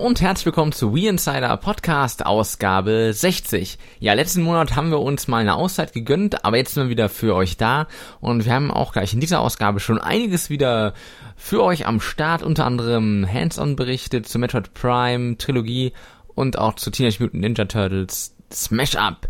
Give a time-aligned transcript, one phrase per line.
[0.00, 3.78] Und herzlich willkommen zu We Insider Podcast Ausgabe 60.
[3.98, 7.10] Ja, letzten Monat haben wir uns mal eine Auszeit gegönnt, aber jetzt sind wir wieder
[7.10, 7.86] für euch da
[8.18, 10.94] und wir haben auch gleich in dieser Ausgabe schon einiges wieder
[11.36, 15.92] für euch am Start, unter anderem Hands-on berichtet zur Metroid Prime Trilogie
[16.34, 19.28] und auch zu Teenage Mutant Ninja Turtles Smash Up.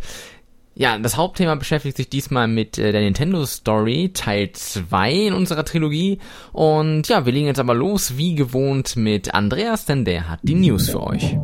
[0.75, 5.65] Ja, das Hauptthema beschäftigt sich diesmal mit äh, der Nintendo Story Teil 2 in unserer
[5.65, 6.19] Trilogie.
[6.53, 10.55] Und ja, wir legen jetzt aber los, wie gewohnt, mit Andreas, denn der hat die
[10.55, 11.37] News für euch.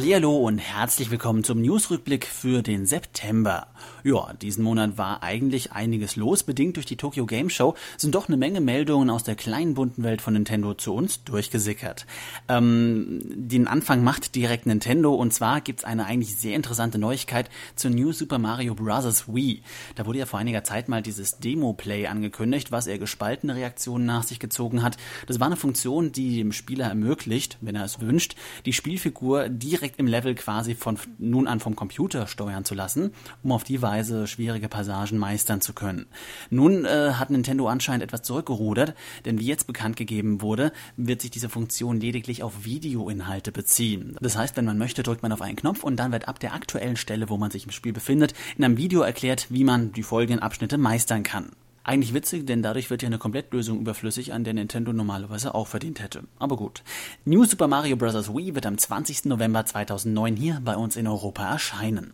[0.00, 3.66] Hallihallo und herzlich willkommen zum Newsrückblick für den September.
[4.02, 6.42] Ja, diesen Monat war eigentlich einiges los.
[6.42, 10.02] Bedingt durch die Tokyo Game Show sind doch eine Menge Meldungen aus der kleinen bunten
[10.02, 12.06] Welt von Nintendo zu uns durchgesickert.
[12.48, 17.90] Ähm, den Anfang macht direkt Nintendo und zwar gibt's eine eigentlich sehr interessante Neuigkeit zur
[17.90, 19.26] New Super Mario Bros.
[19.28, 19.62] Wii.
[19.96, 24.22] Da wurde ja vor einiger Zeit mal dieses Demo-Play angekündigt, was eher gespaltene Reaktionen nach
[24.22, 24.96] sich gezogen hat.
[25.26, 28.34] Das war eine Funktion, die dem Spieler ermöglicht, wenn er es wünscht,
[28.64, 33.12] die Spielfigur direkt direkt im Level quasi von nun an vom Computer steuern zu lassen,
[33.42, 36.06] um auf die Weise schwierige Passagen meistern zu können.
[36.50, 41.30] Nun äh, hat Nintendo anscheinend etwas zurückgerudert, denn wie jetzt bekannt gegeben wurde, wird sich
[41.30, 44.16] diese Funktion lediglich auf Videoinhalte beziehen.
[44.20, 46.54] Das heißt, wenn man möchte, drückt man auf einen Knopf und dann wird ab der
[46.54, 50.02] aktuellen Stelle, wo man sich im Spiel befindet, in einem Video erklärt, wie man die
[50.02, 51.50] folgenden Abschnitte meistern kann.
[51.82, 56.00] Eigentlich witzig, denn dadurch wird ja eine Komplettlösung überflüssig, an der Nintendo normalerweise auch verdient
[56.00, 56.24] hätte.
[56.38, 56.82] Aber gut.
[57.24, 58.34] New Super Mario Bros.
[58.34, 59.24] Wii wird am 20.
[59.24, 62.12] November 2009 hier bei uns in Europa erscheinen.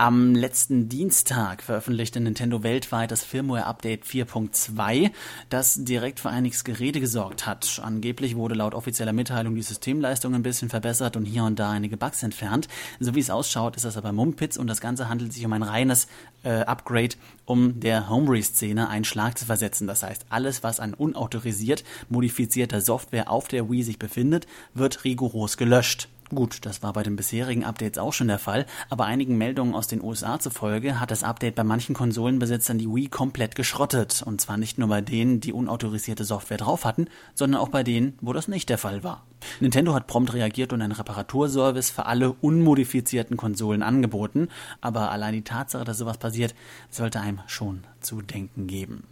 [0.00, 5.10] Am letzten Dienstag veröffentlichte Nintendo weltweit das Firmware Update 4.2,
[5.50, 7.82] das direkt für einiges Gerede gesorgt hat.
[7.84, 11.98] Angeblich wurde laut offizieller Mitteilung die Systemleistung ein bisschen verbessert und hier und da einige
[11.98, 12.66] Bugs entfernt.
[12.98, 15.62] So wie es ausschaut, ist das aber Mumpitz und das Ganze handelt sich um ein
[15.62, 16.08] reines
[16.44, 19.86] äh, Upgrade, um der Homebrew-Szene einen Schlag zu versetzen.
[19.86, 25.58] Das heißt, alles, was an unautorisiert modifizierter Software auf der Wii sich befindet, wird rigoros
[25.58, 26.08] gelöscht.
[26.32, 29.88] Gut, das war bei den bisherigen Updates auch schon der Fall, aber einigen Meldungen aus
[29.88, 34.22] den USA zufolge hat das Update bei manchen Konsolenbesitzern die Wii komplett geschrottet.
[34.24, 38.16] Und zwar nicht nur bei denen, die unautorisierte Software drauf hatten, sondern auch bei denen,
[38.20, 39.24] wo das nicht der Fall war.
[39.58, 44.48] Nintendo hat prompt reagiert und einen Reparaturservice für alle unmodifizierten Konsolen angeboten,
[44.80, 46.54] aber allein die Tatsache, dass sowas passiert,
[46.90, 49.02] sollte einem schon zu denken geben.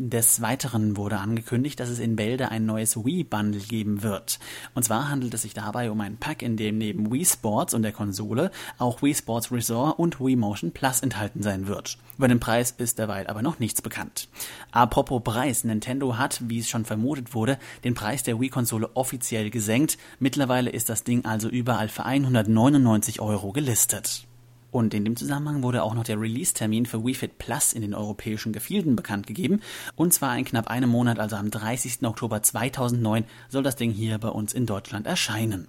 [0.00, 4.38] Des Weiteren wurde angekündigt, dass es in Bälde ein neues Wii-Bundle geben wird.
[4.76, 7.82] Und zwar handelt es sich dabei um ein Pack, in dem neben Wii Sports und
[7.82, 11.98] der Konsole auch Wii Sports Resort und Wii Motion Plus enthalten sein wird.
[12.16, 14.28] Über den Preis ist derweil aber noch nichts bekannt.
[14.70, 19.98] Apropos Preis, Nintendo hat, wie es schon vermutet wurde, den Preis der Wii-Konsole offiziell gesenkt.
[20.20, 24.27] Mittlerweile ist das Ding also überall für 199 Euro gelistet.
[24.70, 27.94] Und in dem Zusammenhang wurde auch noch der Release-Termin für Wii Fit Plus in den
[27.94, 29.60] europäischen Gefilden bekannt gegeben.
[29.96, 32.02] Und zwar in knapp einem Monat, also am 30.
[32.02, 35.68] Oktober 2009, soll das Ding hier bei uns in Deutschland erscheinen.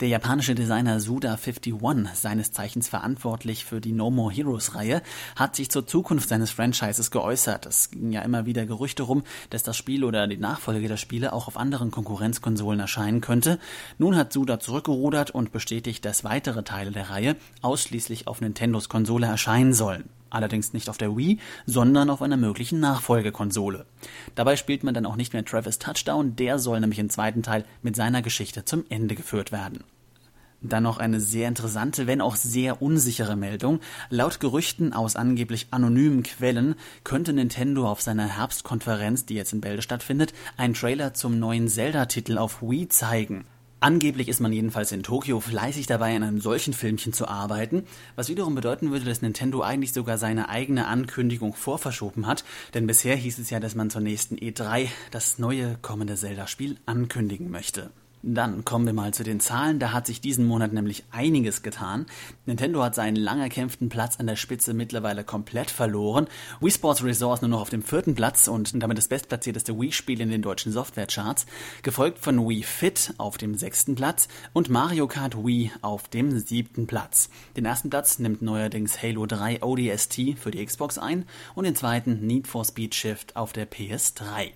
[0.00, 5.00] Der japanische Designer Suda51, seines Zeichens verantwortlich für die No More Heroes Reihe,
[5.36, 7.64] hat sich zur Zukunft seines Franchises geäußert.
[7.64, 11.32] Es ging ja immer wieder Gerüchte rum, dass das Spiel oder die Nachfolge der Spiele
[11.32, 13.58] auch auf anderen Konkurrenzkonsolen erscheinen könnte.
[13.96, 19.26] Nun hat Suda zurückgerudert und bestätigt, dass weitere Teile der Reihe ausschließlich auf Nintendos Konsole
[19.26, 20.10] erscheinen sollen.
[20.36, 23.86] Allerdings nicht auf der Wii, sondern auf einer möglichen Nachfolgekonsole.
[24.34, 27.64] Dabei spielt man dann auch nicht mehr Travis Touchdown, der soll nämlich im zweiten Teil
[27.80, 29.82] mit seiner Geschichte zum Ende geführt werden.
[30.60, 33.80] Dann noch eine sehr interessante, wenn auch sehr unsichere Meldung.
[34.10, 39.80] Laut Gerüchten aus angeblich anonymen Quellen könnte Nintendo auf seiner Herbstkonferenz, die jetzt in Bälde
[39.80, 43.46] stattfindet, einen Trailer zum neuen Zelda-Titel auf Wii zeigen.
[43.78, 47.84] Angeblich ist man jedenfalls in Tokio fleißig dabei, an einem solchen Filmchen zu arbeiten,
[48.14, 53.16] was wiederum bedeuten würde, dass Nintendo eigentlich sogar seine eigene Ankündigung vorverschoben hat, denn bisher
[53.16, 57.90] hieß es ja, dass man zur nächsten E3 das neue kommende Zelda-Spiel ankündigen möchte.
[58.22, 59.78] Dann kommen wir mal zu den Zahlen.
[59.78, 62.06] Da hat sich diesen Monat nämlich einiges getan.
[62.44, 66.26] Nintendo hat seinen lang erkämpften Platz an der Spitze mittlerweile komplett verloren.
[66.60, 70.30] Wii Sports Resort nur noch auf dem vierten Platz und damit das bestplatzierteste Wii-Spiel in
[70.30, 71.46] den deutschen Softwarecharts,
[71.82, 76.86] gefolgt von Wii Fit auf dem sechsten Platz und Mario Kart Wii auf dem siebten
[76.86, 77.30] Platz.
[77.56, 82.26] Den ersten Platz nimmt neuerdings Halo 3 ODST für die Xbox ein und den zweiten
[82.26, 84.52] Need for Speed Shift auf der PS3.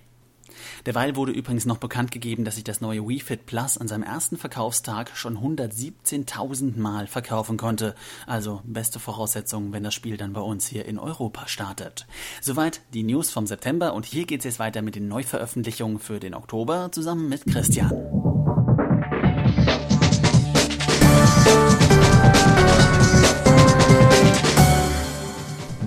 [0.85, 4.03] Derweil wurde übrigens noch bekannt gegeben, dass sich das neue Wii Fit Plus an seinem
[4.03, 7.95] ersten Verkaufstag schon 117.000 Mal verkaufen konnte.
[8.27, 12.07] Also beste Voraussetzungen, wenn das Spiel dann bei uns hier in Europa startet.
[12.41, 16.19] Soweit die News vom September und hier geht es jetzt weiter mit den Neuveröffentlichungen für
[16.19, 18.30] den Oktober zusammen mit Christian.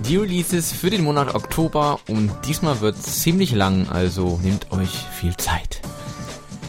[0.07, 5.35] Die Releases für den Monat Oktober und diesmal wird ziemlich lang, also nehmt euch viel
[5.35, 5.81] Zeit.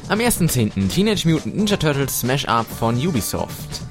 [0.08, 0.88] Am 1.10.
[0.88, 3.82] Teenage Mutant Ninja Turtles Smash Up von Ubisoft.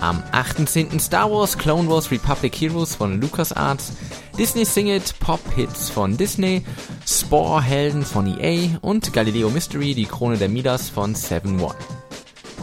[0.00, 1.00] Am 8.10.
[1.00, 3.92] Star Wars Clone Wars Republic Heroes von LucasArts,
[4.38, 6.62] Disney Sing It Pop Hits von Disney,
[7.06, 11.74] Spore Helden von EA und Galileo Mystery Die Krone der Midas von 7 One.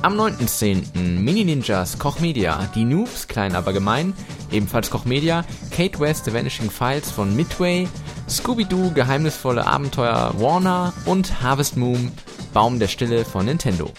[0.03, 0.95] Am 9.10.
[0.95, 4.13] Mini Ninjas Koch Media, Die Noobs, klein aber gemein,
[4.51, 7.87] ebenfalls Koch Media, Kate West The Vanishing Files von Midway,
[8.29, 12.11] Scooby-Doo Geheimnisvolle Abenteuer Warner und Harvest Moon
[12.53, 13.91] Baum der Stille von Nintendo.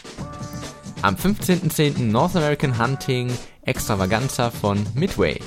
[1.03, 2.01] Am 15.10.
[2.01, 3.31] North American Hunting
[3.63, 5.41] Extravaganza von Midway.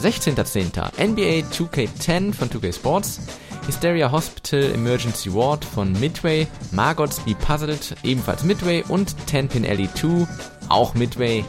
[0.00, 1.04] 16.10.
[1.04, 3.20] NBA 2K10 von 2K Sports.
[3.66, 6.46] Hysteria Hospital Emergency Ward von Midway.
[6.72, 10.26] Margots Be Puzzled ebenfalls Midway und Tenpin Alley 2
[10.68, 11.44] auch Midway.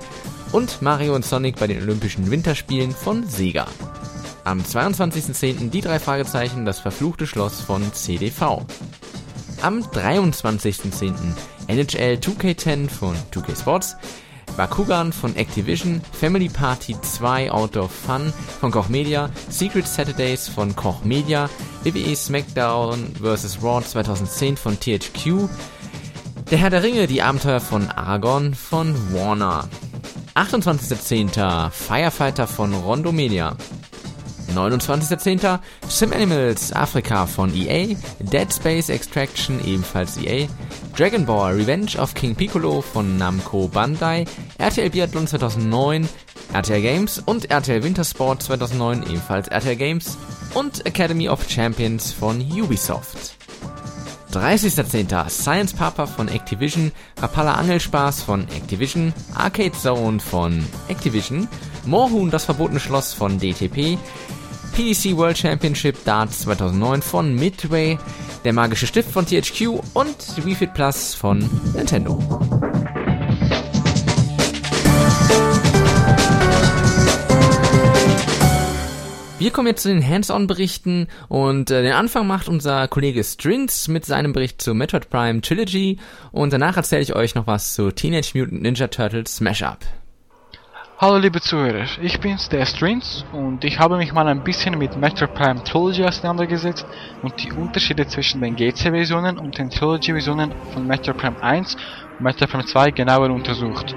[0.51, 3.67] Und Mario und Sonic bei den Olympischen Winterspielen von Sega.
[4.45, 5.69] Am 22.10.
[5.69, 8.65] die drei Fragezeichen Das verfluchte Schloss von CDV.
[9.61, 11.13] Am 23.10.
[11.67, 13.95] NHL 2K10 von 2K Sports,
[14.57, 21.03] Bakugan von Activision, Family Party 2 Outdoor Fun von Koch Media, Secret Saturdays von Koch
[21.03, 21.49] Media,
[21.83, 23.59] WWE SmackDown vs.
[23.61, 25.49] Raw 2010 von THQ,
[26.51, 29.67] Der Herr der Ringe, die Abenteuer von Aragorn von Warner.
[30.35, 31.71] 28.10.
[31.71, 33.55] Firefighter von Rondo Media.
[34.57, 35.59] 29.10.
[35.87, 40.47] Sim Animals Afrika von EA, Dead Space Extraction ebenfalls EA,
[40.95, 44.25] Dragon Ball Revenge of King Piccolo von Namco Bandai,
[44.57, 46.07] RTL Biathlon 2009,
[46.53, 50.17] RTL Games und RTL Wintersport 2009 ebenfalls RTL Games
[50.53, 53.35] und Academy of Champions von Ubisoft.
[54.35, 55.29] 30.10.
[55.29, 56.91] Science Papa von Activision,
[57.21, 61.47] Rapala Angelspaß von Activision, Arcade Zone von Activision,
[61.85, 63.97] Moorhuhn das verbotene Schloss von DTP,
[64.75, 67.97] PDC World Championship Darts 2009 von Midway,
[68.43, 71.39] der magische Stift von THQ und Wii Fit Plus von
[71.73, 72.19] Nintendo.
[79.39, 84.03] Wir kommen jetzt zu den Hands-on-Berichten und äh, den Anfang macht unser Kollege Strins mit
[84.03, 85.99] seinem Bericht zu Metroid Prime Trilogy
[86.33, 89.85] und danach erzähle ich euch noch was zu Teenage Mutant Ninja Turtles Smash Up.
[90.97, 94.95] Hallo liebe Zuhörer, ich bin's, der Strins und ich habe mich mal ein bisschen mit
[94.95, 96.85] Metroid Prime Trilogy auseinandergesetzt
[97.21, 101.75] und die Unterschiede zwischen den GC-Versionen und den Trilogy-Versionen von Metroid Prime 1
[102.17, 103.93] und Metroid Prime 2 genauer untersucht.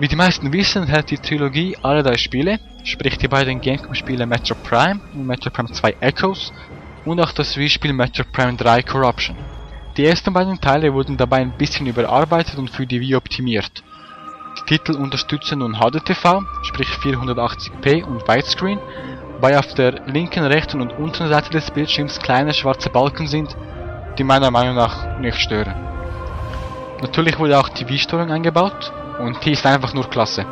[0.00, 4.62] Wie die meisten wissen, hält die Trilogie alle drei Spiele, sprich die beiden Gamecube-Spiele Metroid
[4.62, 6.50] Prime und Metroid Prime 2 Echoes
[7.04, 9.36] und auch das Wii-Spiel Metroid Prime 3 Corruption.
[9.98, 13.84] Die ersten beiden Teile wurden dabei ein bisschen überarbeitet und für die Wii optimiert.
[14.66, 18.80] Titel unterstützen nun HDTV, sprich 480p und Widescreen,
[19.34, 23.54] wobei auf der linken, rechten und unteren Seite des Bildschirms kleine schwarze Balken sind,
[24.18, 25.74] die meiner Meinung nach nicht stören.
[27.02, 30.46] Natürlich wurde auch die Wii-Steuerung eingebaut und die ist einfach nur klasse.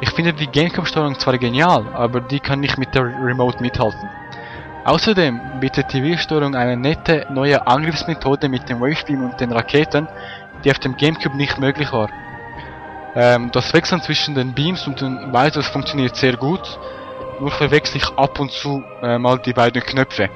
[0.00, 4.08] Ich finde die Gamecube-Steuerung zwar genial, aber die kann nicht mit der Remote mithalten.
[4.84, 10.06] Außerdem bietet die Wii-Steuerung eine nette neue Angriffsmethode mit dem Wavebeam und den Raketen,
[10.64, 12.08] die auf dem Gamecube nicht möglich war.
[13.14, 16.78] Ähm, das Wechseln zwischen den Beams und den Visors funktioniert sehr gut,
[17.40, 20.28] nur verwechsel ich ab und zu äh, mal die beiden Knöpfe.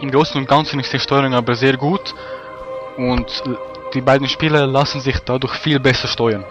[0.00, 2.14] Im Großen und Ganzen ist die Steuerung aber sehr gut
[2.96, 3.42] und
[3.94, 6.44] die beiden Spieler lassen sich dadurch viel besser steuern.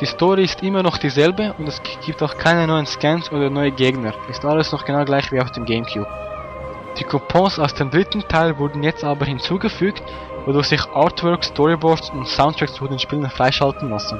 [0.00, 3.72] Die Story ist immer noch dieselbe und es gibt auch keine neuen Scans oder neue
[3.72, 6.06] Gegner, ist alles noch genau gleich wie auf dem Gamecube.
[6.98, 10.02] Die Coupons aus dem dritten Teil wurden jetzt aber hinzugefügt,
[10.48, 14.18] wodurch sich Artworks, Storyboards und Soundtracks zu den Spielen freischalten lassen.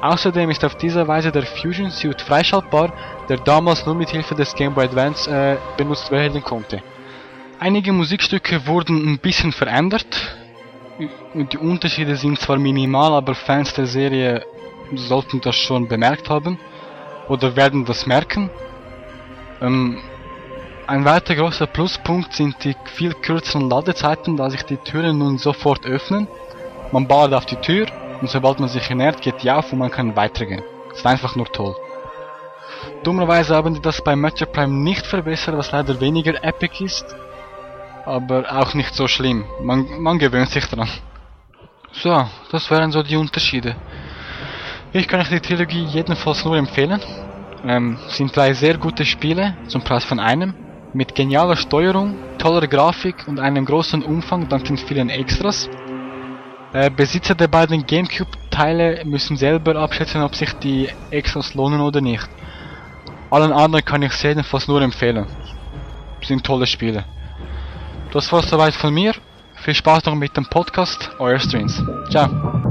[0.00, 2.90] Außerdem ist auf diese Weise der Fusion Suit freischaltbar,
[3.28, 6.82] der damals nur mit Hilfe des Game Boy Advance äh, benutzt werden konnte.
[7.60, 10.06] Einige Musikstücke wurden ein bisschen verändert
[11.34, 14.46] und die Unterschiede sind zwar minimal, aber Fans der Serie
[14.94, 16.58] sollten das schon bemerkt haben
[17.28, 18.48] oder werden das merken.
[19.60, 19.98] Ähm,
[20.88, 25.84] ein weiter großer Pluspunkt sind die viel kürzeren Ladezeiten, da sich die Türen nun sofort
[25.84, 26.26] öffnen.
[26.92, 27.86] Man baut auf die Tür
[28.22, 30.62] und sobald man sich ernährt, geht die auf und man kann weitergehen.
[30.94, 31.76] ist einfach nur toll.
[33.04, 37.04] Dummerweise haben die das bei Metroid Prime nicht verbessert, was leider weniger epic ist.
[38.06, 39.44] Aber auch nicht so schlimm.
[39.60, 40.88] Man, man gewöhnt sich dran.
[41.92, 43.76] So, das wären so die Unterschiede.
[44.92, 47.02] Ich kann euch die Trilogie jedenfalls nur empfehlen.
[47.66, 50.54] Ähm, sind drei sehr gute Spiele zum Preis von einem
[50.92, 55.68] mit genialer Steuerung, toller Grafik und einem großen Umfang dank den vielen Extras.
[56.72, 62.28] Äh, Besitzer der beiden Gamecube-Teile müssen selber abschätzen, ob sich die Extras lohnen oder nicht.
[63.30, 65.26] Allen anderen kann ich es jedenfalls nur empfehlen.
[66.22, 67.04] Sind tolle Spiele.
[68.12, 69.14] Das war's soweit von mir.
[69.56, 71.10] Viel Spaß noch mit dem Podcast.
[71.18, 71.82] Euer Streams.
[72.10, 72.67] Ciao.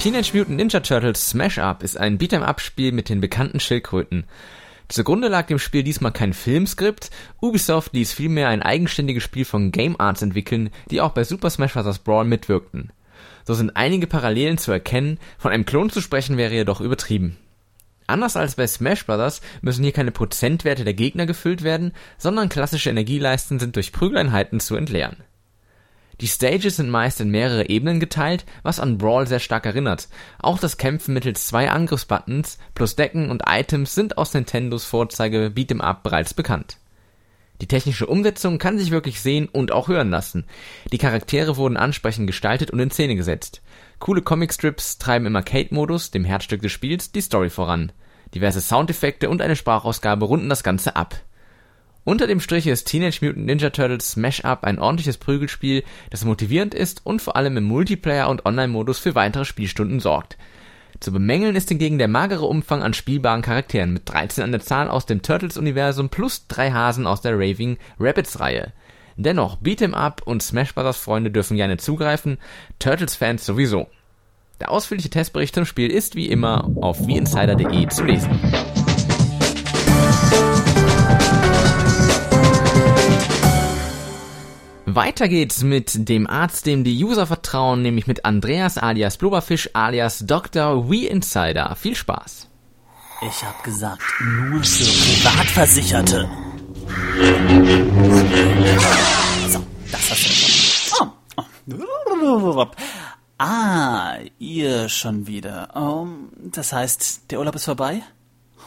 [0.00, 4.24] Teenage Mutant Ninja Turtles Smash Up ist ein Beat'em-up-Spiel mit den bekannten Schildkröten.
[4.88, 7.10] Zugrunde lag dem Spiel diesmal kein Filmskript,
[7.42, 11.74] Ubisoft ließ vielmehr ein eigenständiges Spiel von Game Arts entwickeln, die auch bei Super Smash
[11.74, 11.98] Bros.
[11.98, 12.92] Brawl mitwirkten.
[13.44, 17.36] So sind einige Parallelen zu erkennen, von einem Klon zu sprechen wäre jedoch übertrieben.
[18.06, 19.42] Anders als bei Smash Bros.
[19.60, 24.76] müssen hier keine Prozentwerte der Gegner gefüllt werden, sondern klassische Energieleisten sind durch Prügeleinheiten zu
[24.76, 25.18] entleeren.
[26.20, 30.08] Die Stages sind meist in mehrere Ebenen geteilt, was an Brawl sehr stark erinnert.
[30.38, 35.80] Auch das Kämpfen mittels zwei Angriffsbuttons plus Decken und Items sind aus Nintendos Vorzeige Beat'em
[35.80, 36.76] Up bereits bekannt.
[37.62, 40.44] Die technische Umsetzung kann sich wirklich sehen und auch hören lassen.
[40.92, 43.62] Die Charaktere wurden ansprechend gestaltet und in Szene gesetzt.
[43.98, 47.92] Coole Comicstrips treiben im Arcade-Modus, dem Herzstück des Spiels, die Story voran.
[48.34, 51.16] Diverse Soundeffekte und eine Sprachausgabe runden das Ganze ab.
[52.04, 56.74] Unter dem Strich ist Teenage Mutant Ninja Turtles Smash Up ein ordentliches Prügelspiel, das motivierend
[56.74, 60.38] ist und vor allem im Multiplayer und Online-Modus für weitere Spielstunden sorgt.
[61.00, 64.88] Zu bemängeln ist hingegen der magere Umfang an spielbaren Charakteren mit 13 an der Zahl
[64.88, 68.72] aus dem Turtles-Universum plus drei Hasen aus der Raving Rapids-Reihe.
[69.16, 70.96] Dennoch, Beat'em Up und Smash Bros.
[70.96, 72.38] Freunde dürfen gerne zugreifen,
[72.78, 73.88] Turtles-Fans sowieso.
[74.58, 78.30] Der ausführliche Testbericht zum Spiel ist wie immer auf wieinsider.de zu lesen.
[84.94, 90.24] Weiter geht's mit dem Arzt, dem die User vertrauen, nämlich mit Andreas alias Blubberfisch alias
[90.26, 90.90] Dr.
[90.90, 91.74] We Insider.
[91.76, 92.48] Viel Spaß.
[93.22, 96.28] Ich hab gesagt, nur für Privatversicherte.
[99.48, 100.28] So, das hast du
[100.96, 101.12] davon.
[102.56, 102.66] Oh.
[103.38, 105.74] Ah, ihr schon wieder.
[105.74, 108.02] Um, das heißt, der Urlaub ist vorbei?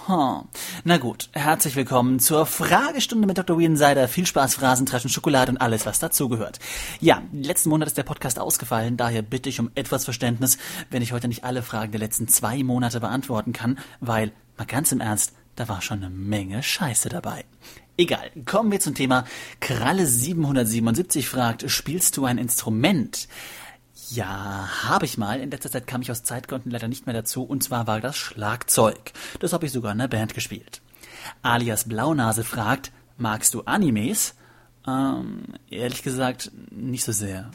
[0.06, 3.60] Na gut, herzlich willkommen zur Fragestunde mit Dr.
[3.62, 4.10] Insider.
[4.10, 6.60] Viel Spaß, Phrasentreschen, Schokolade und alles, was dazugehört.
[7.00, 10.58] Ja, letzten Monat ist der Podcast ausgefallen, daher bitte ich um etwas Verständnis,
[10.90, 14.92] wenn ich heute nicht alle Fragen der letzten zwei Monate beantworten kann, weil, mal ganz
[14.92, 17.46] im Ernst, da war schon eine Menge Scheiße dabei.
[17.96, 19.24] Egal, kommen wir zum Thema.
[19.62, 23.30] Kralle 777 fragt, spielst du ein Instrument?
[24.10, 25.40] Ja, habe ich mal.
[25.40, 28.18] In letzter Zeit kam ich aus Zeitgründen leider nicht mehr dazu, und zwar war das
[28.18, 29.14] Schlagzeug.
[29.40, 30.82] Das habe ich sogar in der Band gespielt.
[31.42, 34.36] Alias Blaunase fragt, magst du Animes?
[34.88, 37.52] Ähm, ehrlich gesagt, nicht so sehr.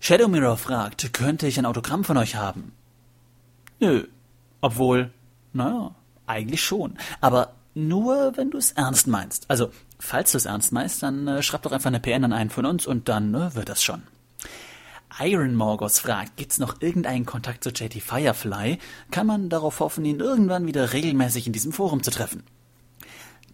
[0.00, 2.72] Shadow Mirror fragt, könnte ich ein Autogramm von euch haben?
[3.80, 4.06] Nö.
[4.60, 5.12] Obwohl,
[5.52, 5.94] naja,
[6.26, 6.96] eigentlich schon.
[7.20, 9.50] Aber nur, wenn du es ernst meinst.
[9.50, 12.50] Also, falls du es ernst meinst, dann äh, schreib doch einfach eine PN an einen
[12.50, 14.02] von uns und dann äh, wird das schon.
[15.18, 18.78] Iron Morgos fragt, gibt's noch irgendeinen Kontakt zu JT Firefly?
[19.10, 22.42] Kann man darauf hoffen, ihn irgendwann wieder regelmäßig in diesem Forum zu treffen?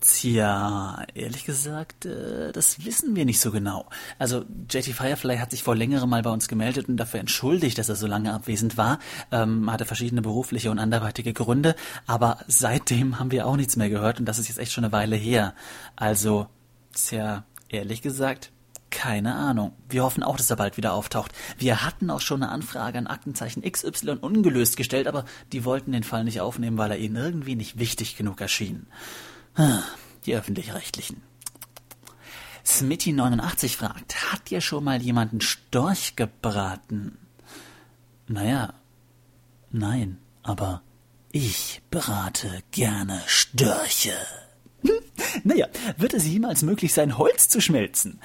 [0.01, 3.89] Tja, ehrlich gesagt, äh, das wissen wir nicht so genau.
[4.19, 7.89] Also JT Firefly hat sich vor längerem mal bei uns gemeldet und dafür entschuldigt, dass
[7.89, 8.99] er so lange abwesend war.
[9.31, 11.77] Ähm, hatte verschiedene berufliche und anderweitige Gründe,
[12.09, 14.93] aber seitdem haben wir auch nichts mehr gehört und das ist jetzt echt schon eine
[14.93, 15.55] Weile her.
[15.95, 16.49] Also,
[16.93, 18.51] tja, ehrlich gesagt,
[18.93, 19.73] keine Ahnung.
[19.89, 21.33] Wir hoffen auch, dass er bald wieder auftaucht.
[21.59, 26.05] Wir hatten auch schon eine Anfrage an Aktenzeichen XY ungelöst gestellt, aber die wollten den
[26.05, 28.87] Fall nicht aufnehmen, weil er ihnen irgendwie nicht wichtig genug erschien.
[29.57, 29.83] Ah,
[30.27, 31.23] die öffentlich-rechtlichen.
[32.65, 37.19] Smitty89 fragt, hat ihr schon mal jemanden Storch gebraten?
[38.29, 38.75] Naja,
[39.71, 40.83] nein, aber
[41.33, 44.15] ich berate gerne Störche.
[45.45, 48.21] Naja, wird es jemals möglich sein, Holz zu schmelzen?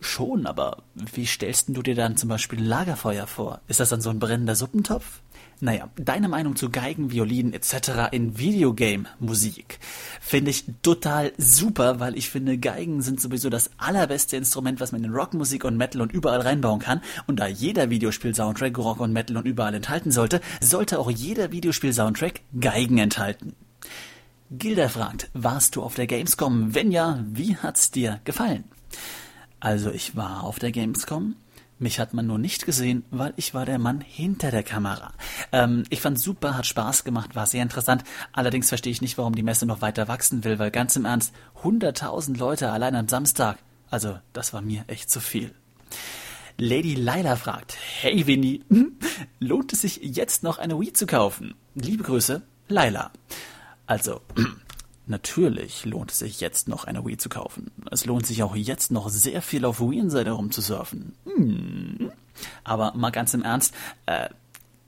[0.00, 3.60] Schon, aber wie stellst du dir dann zum Beispiel Lagerfeuer vor?
[3.68, 5.22] Ist das dann so ein brennender Suppentopf?
[5.60, 8.10] Naja, deine Meinung zu Geigen, Violinen etc.
[8.10, 9.78] in Videogame-Musik
[10.20, 15.04] finde ich total super, weil ich finde, Geigen sind sowieso das allerbeste Instrument, was man
[15.04, 17.00] in Rockmusik und Metal und überall reinbauen kann.
[17.26, 22.42] Und da jeder Videospiel-Soundtrack Rock und Metal und überall enthalten sollte, sollte auch jeder Videospiel-Soundtrack
[22.60, 23.54] Geigen enthalten.
[24.58, 26.74] Gilda fragt, warst du auf der Gamescom?
[26.74, 28.64] Wenn ja, wie hat's dir gefallen?
[29.58, 31.34] Also ich war auf der Gamescom.
[31.80, 35.12] Mich hat man nur nicht gesehen, weil ich war der Mann hinter der Kamera.
[35.50, 38.04] Ähm, ich fand super, hat Spaß gemacht, war sehr interessant.
[38.32, 41.34] Allerdings verstehe ich nicht, warum die Messe noch weiter wachsen will, weil ganz im Ernst,
[41.64, 43.58] 100.000 Leute allein am Samstag.
[43.90, 45.52] Also, das war mir echt zu viel.
[46.58, 48.62] Lady Laila fragt, hey Winnie,
[49.40, 51.54] lohnt es sich jetzt noch eine Wii zu kaufen?
[51.74, 53.10] Liebe Grüße, Laila.
[53.86, 54.20] Also,
[55.06, 57.70] Natürlich lohnt es sich jetzt noch eine Wii zu kaufen.
[57.90, 61.14] Es lohnt sich auch jetzt noch sehr viel auf Wii Insider rumzusurfen.
[61.26, 62.10] Hm.
[62.64, 63.74] Aber mal ganz im Ernst,
[64.06, 64.30] äh,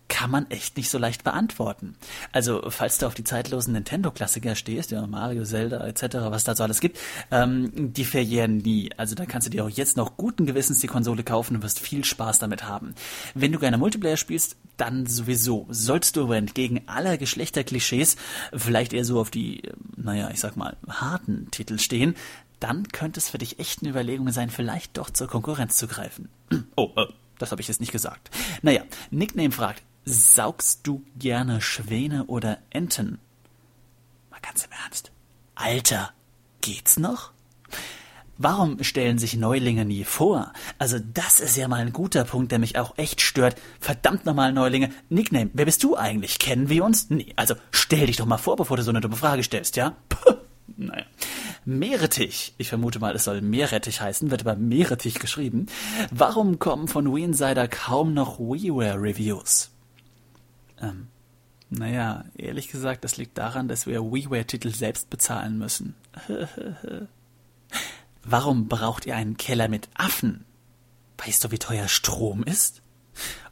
[0.09, 1.97] kann man echt nicht so leicht beantworten.
[2.33, 6.63] Also, falls du auf die zeitlosen Nintendo-Klassiker stehst, ja, Mario, Zelda etc., was da so
[6.63, 6.99] alles gibt,
[7.31, 8.91] ähm, die verjähren nie.
[8.97, 11.81] Also, da kannst du dir auch jetzt noch guten Gewissens die Konsole kaufen und wirst
[11.81, 12.95] viel Spaß damit haben.
[13.35, 15.67] Wenn du gerne Multiplayer spielst, dann sowieso.
[15.71, 18.17] Sollst du aber entgegen aller Geschlechterklischees
[18.55, 19.63] vielleicht eher so auf die,
[19.97, 22.15] naja, ich sag mal, harten Titel stehen,
[22.61, 26.29] dann könnte es für dich echt eine Überlegung sein, vielleicht doch zur Konkurrenz zu greifen.
[26.77, 27.07] Oh, äh,
[27.39, 28.31] das habe ich jetzt nicht gesagt.
[28.63, 33.19] Naja, Nickname fragt, saugst du gerne Schwäne oder Enten?
[34.31, 35.11] Mal ganz im Ernst.
[35.57, 36.13] Alter,
[36.61, 37.33] geht's noch?
[38.39, 40.53] Warum stellen sich Neulinge nie vor?
[40.79, 43.57] Also das ist ja mal ein guter Punkt, der mich auch echt stört.
[43.81, 44.91] Verdammt nochmal, Neulinge.
[45.09, 46.39] Nickname, wer bist du eigentlich?
[46.39, 47.11] Kennen wir uns?
[47.11, 49.97] Nee, also stell dich doch mal vor, bevor du so eine dumme Frage stellst, ja?
[50.09, 50.35] Puh.
[50.77, 51.05] Naja.
[51.65, 55.67] Meerrettich, ich vermute mal, es soll Meerrettich heißen, wird aber Meerrettich geschrieben.
[56.11, 59.71] Warum kommen von WeInsider kaum noch WiiWare-Reviews?
[60.81, 61.09] Ähm,
[61.71, 65.95] naja, ehrlich gesagt, das liegt daran, dass wir WiiWare-Titel selbst bezahlen müssen.
[68.23, 70.45] Warum braucht ihr einen Keller mit Affen?
[71.19, 72.83] Weißt du, wie teuer Strom ist?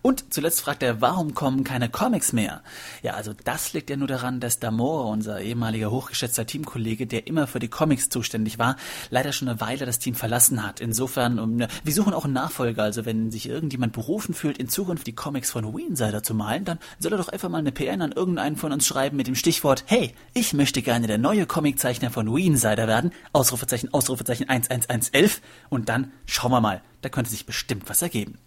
[0.06, 2.62] Und zuletzt fragt er, warum kommen keine Comics mehr?
[3.02, 7.46] Ja, also das liegt ja nur daran, dass Damore, unser ehemaliger hochgeschätzter Teamkollege, der immer
[7.46, 8.76] für die Comics zuständig war,
[9.08, 10.80] leider schon eine Weile das Team verlassen hat.
[10.80, 12.82] Insofern, um, wir suchen auch einen Nachfolger.
[12.82, 16.78] Also wenn sich irgendjemand berufen fühlt, in Zukunft die Comics von Weensider zu malen, dann
[16.98, 19.84] soll er doch einfach mal eine PN an irgendeinen von uns schreiben mit dem Stichwort,
[19.86, 23.10] hey, ich möchte gerne der neue Comiczeichner von Weensider werden.
[23.32, 25.40] Ausrufezeichen, Ausrufezeichen 11111.
[25.70, 26.82] Und dann schauen wir mal.
[27.04, 28.38] Da könnte sich bestimmt was ergeben.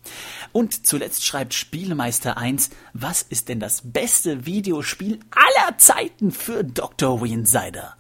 [0.52, 7.22] Und zuletzt schreibt Spielemeister 1, was ist denn das beste Videospiel aller Zeiten für Dr.
[7.22, 7.96] Winsider?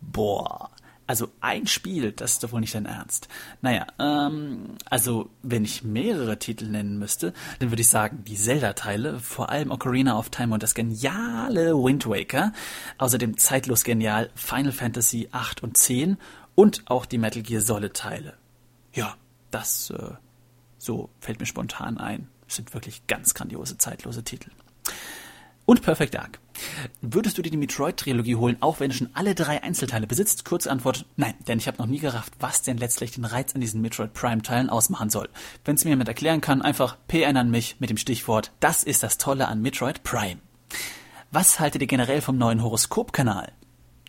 [0.00, 0.70] Boah.
[1.06, 3.28] Also ein Spiel, das ist doch wohl nicht dein Ernst.
[3.60, 9.20] Naja, ähm, also wenn ich mehrere Titel nennen müsste, dann würde ich sagen die Zelda-Teile,
[9.20, 12.52] vor allem Ocarina of Time und das geniale Wind Waker,
[12.96, 16.16] außerdem zeitlos genial Final Fantasy 8 und 10
[16.54, 18.34] und auch die Metal Gear Solid-Teile.
[18.94, 19.14] Ja,
[19.50, 20.12] das äh,
[20.84, 22.28] so fällt mir spontan ein.
[22.46, 24.50] Das sind wirklich ganz grandiose, zeitlose Titel.
[25.66, 26.40] Und Perfect Dark.
[27.00, 30.44] Würdest du dir die Metroid-Trilogie holen, auch wenn du schon alle drei Einzelteile besitzt?
[30.44, 33.62] Kurze Antwort, nein, denn ich habe noch nie gerafft, was denn letztlich den Reiz an
[33.62, 35.30] diesen Metroid Prime-Teilen ausmachen soll.
[35.64, 39.02] Wenn es mir jemand erklären kann, einfach PN an mich mit dem Stichwort, das ist
[39.02, 40.40] das Tolle an Metroid Prime.
[41.30, 43.50] Was haltet ihr generell vom neuen Horoskop-Kanal?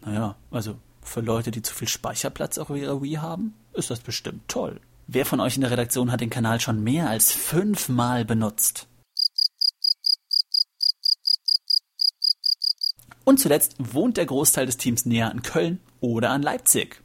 [0.03, 4.47] Naja, also für Leute, die zu viel Speicherplatz auf ihrer Wii haben, ist das bestimmt
[4.49, 4.81] toll.
[5.07, 8.87] Wer von euch in der Redaktion hat den Kanal schon mehr als fünfmal benutzt?
[13.23, 17.01] Und zuletzt wohnt der Großteil des Teams näher an Köln oder an Leipzig.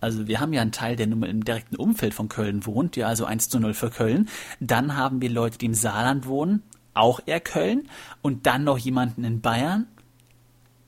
[0.00, 3.06] Also wir haben ja einen Teil, der nun im direkten Umfeld von Köln wohnt, ja
[3.06, 4.28] also 1 zu 0 für Köln.
[4.58, 6.62] Dann haben wir Leute, die im Saarland wohnen,
[6.94, 7.88] auch eher Köln.
[8.22, 9.86] Und dann noch jemanden in Bayern,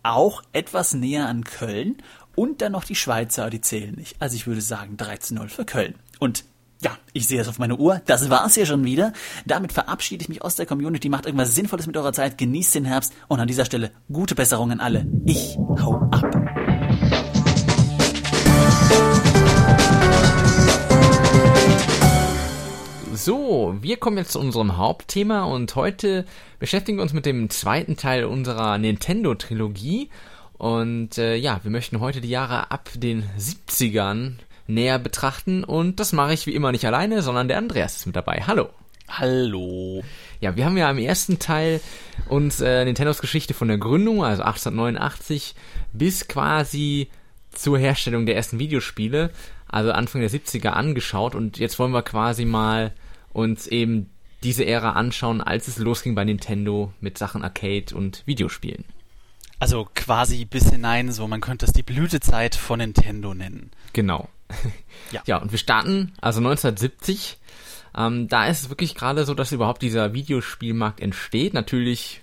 [0.02, 1.96] auch etwas näher an Köln.
[2.34, 4.16] Und dann noch die Schweizer, die zählen nicht.
[4.20, 5.94] Also ich würde sagen 3 zu 0 für Köln.
[6.22, 6.44] Und
[6.80, 8.00] ja, ich sehe es auf meine Uhr.
[8.06, 9.12] Das war's hier schon wieder.
[9.44, 11.08] Damit verabschiede ich mich aus der Community.
[11.08, 12.38] Macht irgendwas Sinnvolles mit eurer Zeit.
[12.38, 13.12] Genießt den Herbst.
[13.26, 15.04] Und an dieser Stelle gute Besserung an alle.
[15.26, 16.30] Ich hau ab.
[23.14, 26.24] So, wir kommen jetzt zu unserem Hauptthema und heute
[26.60, 30.08] beschäftigen wir uns mit dem zweiten Teil unserer Nintendo-Trilogie.
[30.52, 34.34] Und äh, ja, wir möchten heute die Jahre ab den 70ern
[34.66, 38.16] näher betrachten und das mache ich wie immer nicht alleine, sondern der Andreas ist mit
[38.16, 38.42] dabei.
[38.46, 38.68] Hallo.
[39.08, 40.02] Hallo.
[40.40, 41.80] Ja, wir haben ja im ersten Teil
[42.28, 45.54] uns äh, Nintendos Geschichte von der Gründung, also 1889,
[45.92, 47.08] bis quasi
[47.50, 49.30] zur Herstellung der ersten Videospiele,
[49.68, 52.92] also Anfang der 70er angeschaut und jetzt wollen wir quasi mal
[53.32, 54.10] uns eben
[54.42, 58.84] diese Ära anschauen, als es losging bei Nintendo mit Sachen Arcade und Videospielen.
[59.58, 63.70] Also quasi bis hinein, so man könnte es die Blütezeit von Nintendo nennen.
[63.92, 64.28] Genau.
[65.10, 65.22] Ja.
[65.26, 67.38] ja, und wir starten also 1970.
[67.96, 71.52] Ähm, da ist es wirklich gerade so, dass überhaupt dieser Videospielmarkt entsteht.
[71.52, 72.22] Natürlich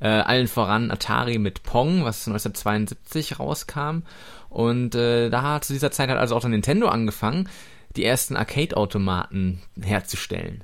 [0.00, 4.02] äh, allen voran Atari mit Pong, was 1972 rauskam.
[4.48, 7.48] Und äh, da hat zu dieser Zeit halt also auch der Nintendo angefangen,
[7.96, 10.62] die ersten Arcade-Automaten herzustellen.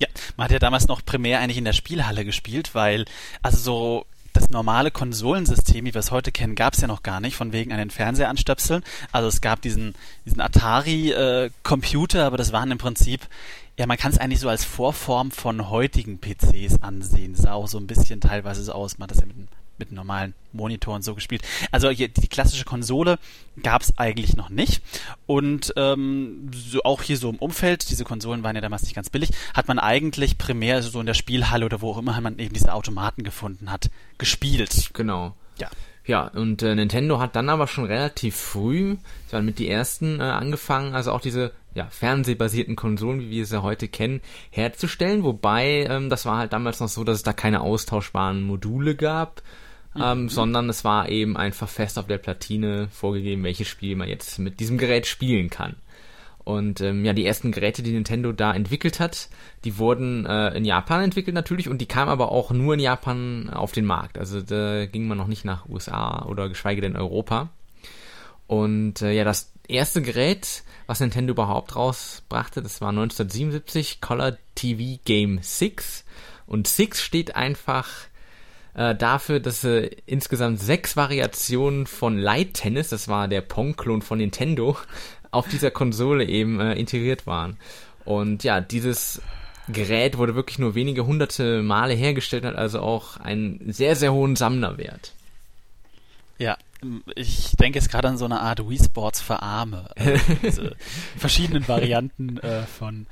[0.00, 3.04] Ja, man hat ja damals noch primär eigentlich in der Spielhalle gespielt, weil
[3.42, 4.06] also so
[4.38, 7.52] das normale Konsolensystem, wie wir es heute kennen, gab es ja noch gar nicht, von
[7.52, 8.84] wegen an den Fernseher anstöpseln.
[9.12, 13.26] Also es gab diesen, diesen Atari-Computer, äh, aber das waren im Prinzip,
[13.76, 17.32] ja, man kann es eigentlich so als Vorform von heutigen PCs ansehen.
[17.34, 18.98] Das sah auch so ein bisschen teilweise so aus.
[18.98, 21.42] Man hat das ja mit einem mit normalen Monitoren so gespielt.
[21.70, 23.18] Also hier, die klassische Konsole
[23.62, 24.82] gab es eigentlich noch nicht.
[25.26, 29.10] Und ähm, so auch hier so im Umfeld, diese Konsolen waren ja damals nicht ganz
[29.10, 32.54] billig, hat man eigentlich primär so in der Spielhalle oder wo auch immer man eben
[32.54, 34.90] diese Automaten gefunden hat, gespielt.
[34.94, 35.34] Genau.
[35.58, 35.68] Ja.
[36.08, 40.20] Ja, und äh, Nintendo hat dann aber schon relativ früh, das waren mit die ersten,
[40.20, 45.22] äh, angefangen, also auch diese ja, fernsehbasierten Konsolen, wie wir sie heute kennen, herzustellen.
[45.22, 49.42] Wobei, ähm, das war halt damals noch so, dass es da keine austauschbaren Module gab,
[49.96, 50.28] ähm, mhm.
[50.28, 54.60] sondern es war eben einfach fest auf der Platine vorgegeben, welches Spiel man jetzt mit
[54.60, 55.76] diesem Gerät spielen kann.
[56.48, 59.28] Und ähm, ja, die ersten Geräte, die Nintendo da entwickelt hat,
[59.64, 63.50] die wurden äh, in Japan entwickelt natürlich und die kamen aber auch nur in Japan
[63.50, 64.16] auf den Markt.
[64.16, 67.50] Also da ging man noch nicht nach USA oder geschweige denn Europa.
[68.46, 74.98] Und äh, ja, das erste Gerät, was Nintendo überhaupt rausbrachte, das war 1977 Color TV
[75.04, 76.06] Game 6.
[76.46, 77.90] Und 6 steht einfach
[78.74, 84.18] äh, dafür, dass äh, insgesamt sechs Variationen von Light Tennis, das war der Pong-Klon von
[84.18, 84.76] Nintendo,
[85.30, 87.58] auf dieser Konsole eben äh, integriert waren.
[88.04, 89.20] Und ja, dieses
[89.68, 94.34] Gerät wurde wirklich nur wenige hunderte Male hergestellt, hat also auch einen sehr, sehr hohen
[94.34, 95.12] Sammlerwert.
[96.38, 96.56] Ja,
[97.16, 99.90] ich denke jetzt gerade an so eine Art Wii Sports für Arme.
[99.96, 100.76] Also diese
[101.16, 103.06] verschiedenen Varianten äh, von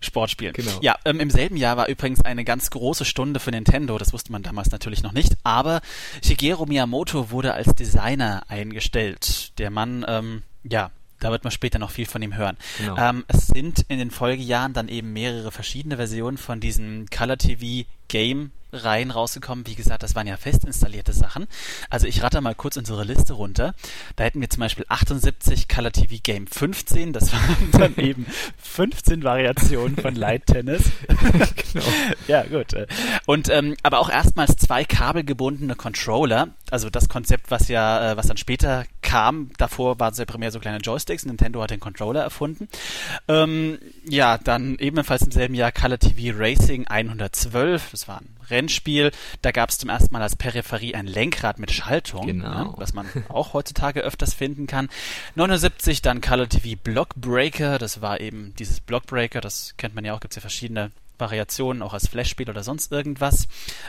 [0.00, 0.54] Sportspielen.
[0.54, 0.78] Genau.
[0.80, 4.32] Ja, ähm, im selben Jahr war übrigens eine ganz große Stunde für Nintendo, das wusste
[4.32, 5.80] man damals natürlich noch nicht, aber
[6.24, 9.58] Shigeru Miyamoto wurde als Designer eingestellt.
[9.58, 12.56] Der Mann, ähm, ja, da wird man später noch viel von ihm hören.
[12.78, 12.96] Genau.
[12.96, 17.86] Ähm, es sind in den Folgejahren dann eben mehrere verschiedene Versionen von diesem Color TV
[18.10, 19.66] Game Reihen rausgekommen.
[19.66, 21.46] Wie gesagt, das waren ja fest installierte Sachen.
[21.88, 23.74] Also ich rate mal kurz unsere Liste runter.
[24.16, 27.12] Da hätten wir zum Beispiel 78 Color TV Game 15.
[27.12, 28.26] Das waren dann eben
[28.58, 30.82] 15 Variationen von Light Tennis.
[31.72, 31.84] genau.
[32.28, 32.74] Ja, gut.
[33.26, 36.48] Und ähm, aber auch erstmals zwei kabelgebundene Controller.
[36.70, 39.50] Also das Konzept, was ja, äh, was dann später kam.
[39.58, 41.26] Davor waren es ja primär so kleine Joysticks.
[41.26, 42.68] Nintendo hat den Controller erfunden.
[43.26, 47.90] Ähm, ja, dann ebenfalls im selben Jahr Color TV Racing 112.
[48.00, 49.10] Das waren Rennspiel.
[49.42, 52.46] Da gab es zum ersten Mal als Peripherie ein Lenkrad mit Schaltung, genau.
[52.46, 54.88] ja, was man auch heutzutage öfters finden kann.
[55.34, 57.78] 79 dann Color TV Blockbreaker.
[57.78, 59.42] Das war eben dieses Blockbreaker.
[59.42, 60.20] Das kennt man ja auch.
[60.20, 63.46] Gibt es ja verschiedene Variationen, auch als Flashspiel oder sonst irgendwas.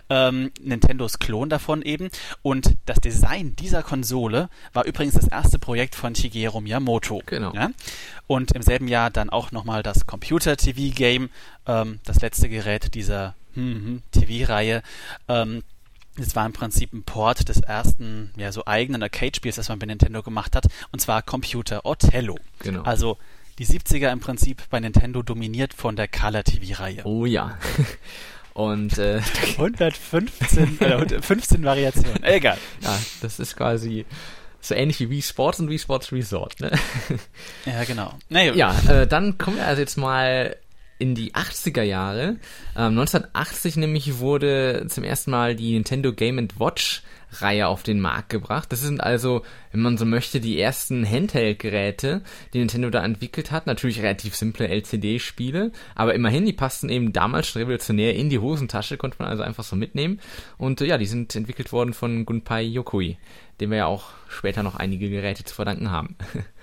[0.10, 2.10] Ähm, Nintendos Klon davon eben.
[2.42, 7.22] Und das Design dieser Konsole war übrigens das erste Projekt von Shigeru Miyamoto.
[7.26, 7.54] Genau.
[7.54, 7.72] Ja?
[8.28, 11.30] Und im selben Jahr dann auch nochmal das Computer-TV-Game,
[11.66, 13.36] ähm, das letzte Gerät dieser
[14.12, 14.84] TV-Reihe.
[15.28, 15.64] Ähm,
[16.18, 19.86] das war im Prinzip ein Port des ersten, ja, so eigenen Arcade-Spiels, das man bei
[19.86, 22.38] Nintendo gemacht hat, und zwar Computer Othello.
[22.60, 22.84] Genau.
[22.84, 23.18] Also
[23.60, 27.06] die 70er im Prinzip bei Nintendo dominiert von der Color TV-Reihe.
[27.06, 27.58] Oh ja.
[28.54, 29.22] Und äh,
[29.58, 32.24] 115, äh, 15 Variationen.
[32.24, 32.58] Egal.
[32.82, 34.06] Ja, das ist quasi
[34.60, 36.72] so ähnlich wie Wii Sports und Wii Sports Resort, ne?
[37.66, 38.14] Ja, genau.
[38.30, 40.56] Nee, ja, äh, dann kommen wir also jetzt mal
[41.02, 42.38] in die 80er Jahre.
[42.78, 47.02] Ähm, 1980 nämlich wurde zum ersten Mal die Nintendo Game Watch
[47.34, 48.72] Reihe auf den Markt gebracht.
[48.72, 52.22] Das sind also, wenn man so möchte, die ersten Handheld-Geräte,
[52.54, 53.68] die Nintendo da entwickelt hat.
[53.68, 58.98] Natürlich relativ simple LCD-Spiele, aber immerhin, die passten eben damals schon revolutionär in die Hosentasche,
[58.98, 60.20] konnte man also einfach so mitnehmen.
[60.58, 63.18] Und äh, ja, die sind entwickelt worden von Gunpei Yokoi,
[63.60, 66.18] dem wir ja auch später noch einige Geräte zu verdanken haben.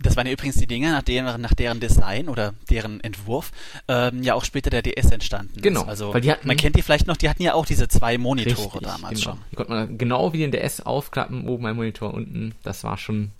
[0.00, 3.50] Das waren ja übrigens die Dinge, nach deren, nach deren Design oder deren Entwurf
[3.88, 5.88] ähm, ja auch später der DS entstanden genau, ist.
[5.88, 8.16] Also weil die hatten, man kennt die vielleicht noch, die hatten ja auch diese zwei
[8.16, 9.32] Monitore richtig, damals genau.
[9.32, 9.44] schon.
[9.50, 12.54] Die konnte man genau wie den DS aufklappen, oben ein Monitor, unten.
[12.62, 13.32] Das war schon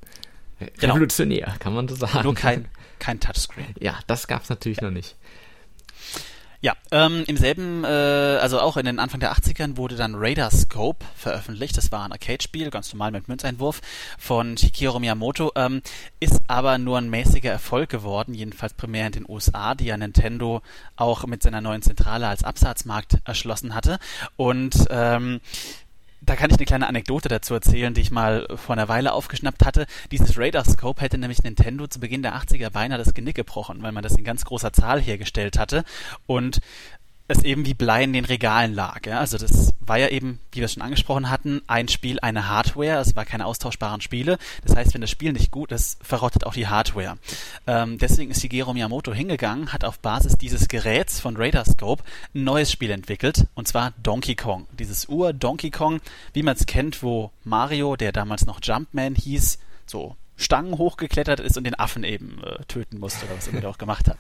[0.79, 0.95] genau.
[0.95, 2.25] revolutionär, kann man so sagen.
[2.25, 2.67] Nur kein,
[2.99, 3.75] kein Touchscreen.
[3.79, 4.85] Ja, das gab's natürlich ja.
[4.85, 5.17] noch nicht.
[6.61, 10.51] Ja, ähm, im selben, äh, also auch in den Anfang der 80ern wurde dann Radar
[10.51, 11.77] Scope veröffentlicht.
[11.77, 13.81] Das war ein Arcade-Spiel, ganz normal mit Münzeinwurf
[14.19, 15.53] von Shigeru Miyamoto.
[15.55, 15.83] Ähm,
[16.19, 20.63] ist aber nur ein mäßiger Erfolg geworden, jedenfalls primär in den USA, die ja Nintendo
[20.97, 24.01] auch mit seiner neuen Zentrale als Absatzmarkt erschlossen hatte.
[24.37, 25.41] Und ähm,
[26.21, 29.65] da kann ich eine kleine Anekdote dazu erzählen, die ich mal vor einer Weile aufgeschnappt
[29.65, 29.87] hatte.
[30.11, 33.93] Dieses Radar Scope hätte nämlich Nintendo zu Beginn der 80er beinahe das Genick gebrochen, weil
[33.93, 35.85] man das in ganz großer Zahl hergestellt hatte.
[36.27, 36.61] Und
[37.29, 39.07] es eben wie Blei in den Regalen lag.
[39.07, 39.21] Ja?
[39.21, 42.99] Also das war ja eben, wie wir schon angesprochen hatten, ein Spiel, eine Hardware.
[42.99, 44.39] Es war keine austauschbaren Spiele.
[44.65, 47.19] Das heißt, wenn das Spiel nicht gut ist, verrottet auch die Hardware.
[47.67, 52.03] Ähm, deswegen ist Shigeru Miyamoto hingegangen, hat auf Basis dieses Geräts von Radarscope
[52.35, 54.67] ein neues Spiel entwickelt, und zwar Donkey Kong.
[54.79, 56.01] Dieses Ur-Donkey Kong,
[56.33, 61.59] wie man es kennt, wo Mario, der damals noch Jumpman hieß, so Stangen hochgeklettert ist
[61.59, 64.19] und den Affen eben äh, töten musste oder was immer der auch gemacht hat.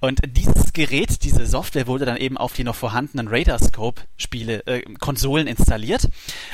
[0.00, 5.46] Und dieses Gerät, diese Software wurde dann eben auf die noch vorhandenen Radarscope-Spiele, äh, Konsolen
[5.46, 6.08] installiert.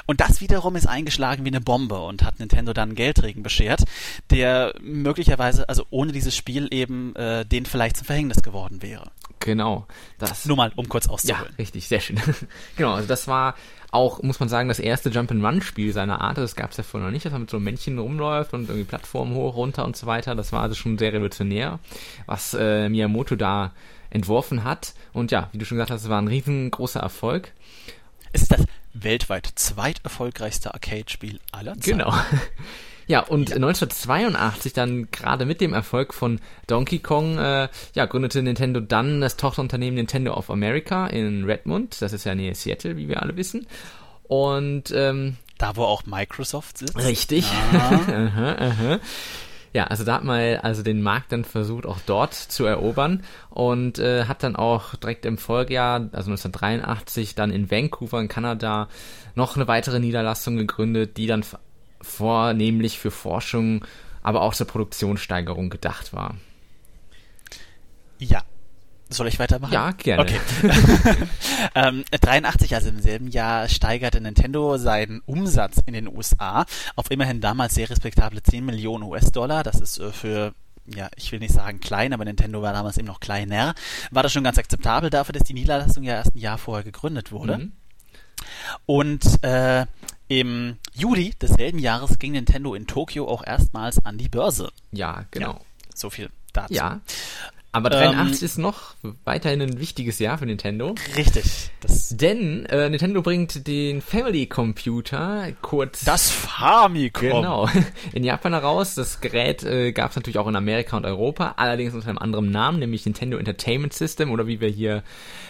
[0.07, 3.85] Und das wiederum ist eingeschlagen wie eine Bombe und hat Nintendo dann einen Geldregen beschert,
[4.31, 9.11] der möglicherweise, also ohne dieses Spiel eben, äh, den vielleicht zum Verhängnis geworden wäre.
[9.41, 9.87] Genau.
[10.19, 11.47] Das, Nur mal, um kurz auszuholen.
[11.51, 12.21] Ja, richtig, sehr schön.
[12.77, 13.55] genau, also das war
[13.91, 16.39] auch, muss man sagen, das erste Jump-and-Run-Spiel seiner Art.
[16.39, 18.69] Das gab es ja vorher noch nicht, dass man mit so einem Männchen rumläuft und
[18.69, 20.35] irgendwie Plattformen hoch, runter und so weiter.
[20.35, 21.79] Das war also schon sehr revolutionär,
[22.27, 23.73] was äh, Miyamoto da
[24.11, 24.95] entworfen hat.
[25.13, 27.53] Und ja, wie du schon gesagt hast, es war ein riesengroßer Erfolg.
[28.33, 31.99] Es ist das weltweit zweiterfolgreichste Arcade-Spiel aller Zeiten.
[31.99, 32.15] Genau.
[33.07, 33.57] Ja, und ja.
[33.57, 39.37] 1982 dann gerade mit dem Erfolg von Donkey Kong, äh, ja, gründete Nintendo dann das
[39.37, 42.03] Tochterunternehmen Nintendo of America in Redmond.
[42.03, 43.67] Das ist ja nähe Seattle, wie wir alle wissen.
[44.25, 46.99] Und ähm, da, wo auch Microsoft sitzt.
[46.99, 47.47] Richtig.
[47.73, 49.01] aha, aha.
[49.73, 53.99] Ja, also da hat man also den Markt dann versucht, auch dort zu erobern und
[53.99, 58.89] äh, hat dann auch direkt im Folgejahr, also 1983, dann in Vancouver in Kanada
[59.35, 61.45] noch eine weitere Niederlassung gegründet, die dann
[62.07, 63.85] vornehmlich für Forschung,
[64.23, 66.37] aber auch zur Produktionssteigerung gedacht war.
[68.19, 68.43] Ja.
[69.09, 69.73] Soll ich weitermachen?
[69.73, 70.23] Ja, gerne.
[70.23, 70.41] Okay.
[71.77, 76.67] ähm, 83, also im selben Jahr, steigerte Nintendo seinen Umsatz in den USA
[76.97, 79.63] auf immerhin damals sehr respektable 10 Millionen US-Dollar.
[79.63, 80.55] Das ist äh, für
[80.89, 83.75] ja, ich will nicht sagen klein, aber Nintendo war damals eben noch kleiner.
[84.11, 87.33] War das schon ganz akzeptabel dafür, dass die Niederlassung ja erst ein Jahr vorher gegründet
[87.33, 87.59] wurde.
[87.59, 87.73] Mhm.
[88.87, 89.87] Und äh,
[90.29, 94.71] im Juli desselben Jahres ging Nintendo in Tokio auch erstmals an die Börse.
[94.93, 95.53] Ja, genau.
[95.53, 95.61] Ja,
[95.95, 96.75] so viel dazu.
[96.75, 97.01] Ja.
[97.77, 98.95] Aber 83 ähm, ist noch
[99.27, 100.95] weiterhin ein wichtiges Jahr für Nintendo.
[101.15, 101.71] Richtig.
[102.11, 106.03] Denn äh, Nintendo bringt den Family Computer kurz.
[106.03, 107.29] Das Famicom.
[107.29, 107.69] Genau.
[108.15, 108.95] In Japan heraus.
[108.95, 112.51] Das Gerät äh, gab es natürlich auch in Amerika und Europa, allerdings unter einem anderen
[112.51, 115.03] Namen, nämlich Nintendo Entertainment System oder wie wir hier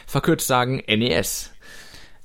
[0.08, 1.52] verkürzt sagen, NES.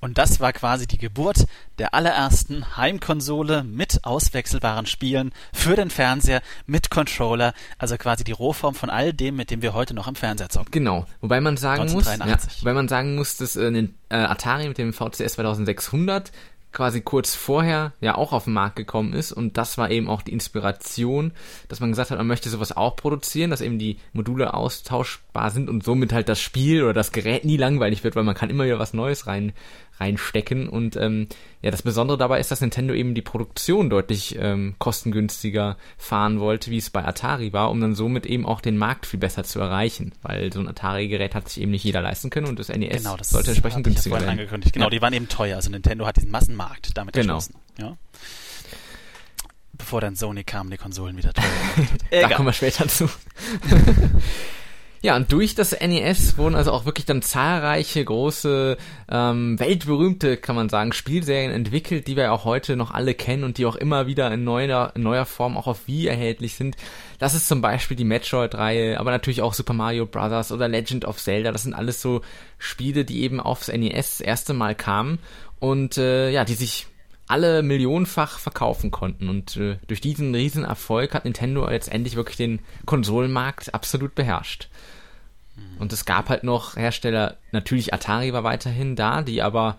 [0.01, 1.45] Und das war quasi die Geburt
[1.77, 8.73] der allerersten Heimkonsole mit auswechselbaren Spielen für den Fernseher mit Controller, also quasi die Rohform
[8.73, 10.71] von all dem, mit dem wir heute noch im Fernseher zocken.
[10.71, 14.79] Genau, wobei man sagen muss, ja, wobei man sagen muss, dass äh, äh Atari mit
[14.79, 16.31] dem VCS 2600
[16.71, 19.31] quasi kurz vorher ja auch auf den Markt gekommen ist.
[19.31, 21.33] Und das war eben auch die Inspiration,
[21.67, 25.69] dass man gesagt hat, man möchte sowas auch produzieren, dass eben die Module austauschbar sind
[25.69, 28.65] und somit halt das Spiel oder das Gerät nie langweilig wird, weil man kann immer
[28.65, 29.53] wieder was Neues rein
[30.01, 30.67] reinstecken.
[30.67, 31.27] Und ähm,
[31.61, 36.71] ja, das Besondere dabei ist, dass Nintendo eben die Produktion deutlich ähm, kostengünstiger fahren wollte,
[36.71, 39.59] wie es bei Atari war, um dann somit eben auch den Markt viel besser zu
[39.59, 42.97] erreichen, weil so ein Atari-Gerät hat sich eben nicht jeder leisten können und das NES
[42.97, 44.29] genau, das sollte entsprechend günstiger sein.
[44.29, 44.73] Angekündigt.
[44.73, 44.89] Genau, ja.
[44.89, 45.55] die waren eben teuer.
[45.55, 47.35] Also Nintendo hat diesen Massenmarkt damit genau.
[47.35, 47.55] erschlossen.
[47.79, 47.97] Ja
[49.73, 51.45] bevor dann Sony kam, die Konsolen wieder teuer.
[52.21, 53.09] da kommen wir später zu.
[55.03, 58.77] Ja, und durch das NES wurden also auch wirklich dann zahlreiche große,
[59.09, 63.57] ähm, weltberühmte, kann man sagen, Spielserien entwickelt, die wir auch heute noch alle kennen und
[63.57, 66.75] die auch immer wieder in neuer, in neuer Form auch auf Wii erhältlich sind.
[67.17, 70.51] Das ist zum Beispiel die Metroid-Reihe, aber natürlich auch Super Mario Bros.
[70.51, 71.51] oder Legend of Zelda.
[71.51, 72.21] Das sind alles so
[72.59, 75.17] Spiele, die eben aufs NES das erste Mal kamen
[75.59, 76.85] und äh, ja, die sich
[77.31, 79.29] alle millionenfach verkaufen konnten.
[79.29, 84.69] Und äh, durch diesen riesen Erfolg hat Nintendo letztendlich wirklich den Konsolenmarkt absolut beherrscht.
[85.79, 89.77] Und es gab halt noch Hersteller, natürlich Atari war weiterhin da, die aber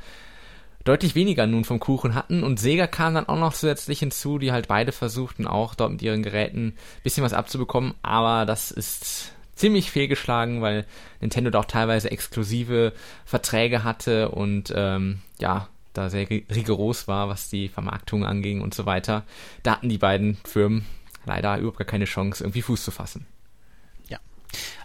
[0.84, 4.50] deutlich weniger nun vom Kuchen hatten und Sega kam dann auch noch zusätzlich hinzu, die
[4.50, 9.32] halt beide versuchten auch dort mit ihren Geräten ein bisschen was abzubekommen, aber das ist
[9.54, 10.86] ziemlich fehlgeschlagen, weil
[11.20, 12.92] Nintendo da auch teilweise exklusive
[13.24, 18.86] Verträge hatte und ähm, ja, da sehr rigoros war, was die Vermarktung anging und so
[18.86, 19.24] weiter.
[19.62, 20.84] Da hatten die beiden Firmen
[21.24, 23.26] leider überhaupt gar keine Chance, irgendwie Fuß zu fassen.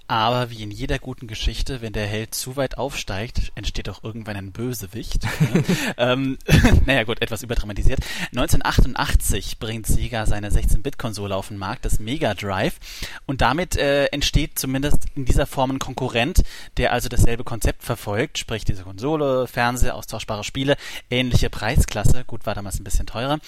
[0.08, 4.38] Aber wie in jeder guten Geschichte, wenn der Held zu weit aufsteigt, entsteht auch irgendwann
[4.38, 5.24] ein Bösewicht.
[5.24, 5.63] ne?
[5.98, 6.38] ähm,
[6.86, 8.00] naja gut, etwas überdramatisiert.
[8.32, 12.80] 1988 bringt Sega seine 16-Bit-Konsole auf den Markt, das Mega Drive.
[13.26, 16.43] Und damit äh, entsteht zumindest in dieser Form ein Konkurrent,
[16.78, 20.78] der also dasselbe Konzept verfolgt, sprich diese Konsole, Fernseher, austauschbare Spiele,
[21.10, 22.24] ähnliche Preisklasse.
[22.26, 23.39] Gut, war damals ein bisschen teurer.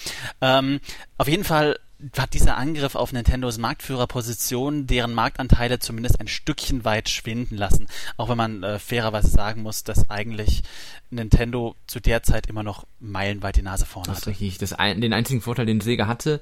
[0.42, 0.80] Ähm,
[1.16, 1.78] auf jeden Fall
[2.16, 7.86] hat dieser Angriff auf Nintendos Marktführerposition deren Marktanteile zumindest ein Stückchen weit schwinden lassen.
[8.16, 10.62] Auch wenn man äh, fairerweise sagen muss, dass eigentlich
[11.10, 14.20] Nintendo zu der Zeit immer noch meilenweit die Nase vorne hatte.
[14.20, 14.58] Das ist richtig.
[14.58, 16.40] Das ein, den einzigen Vorteil, den Sega hatte,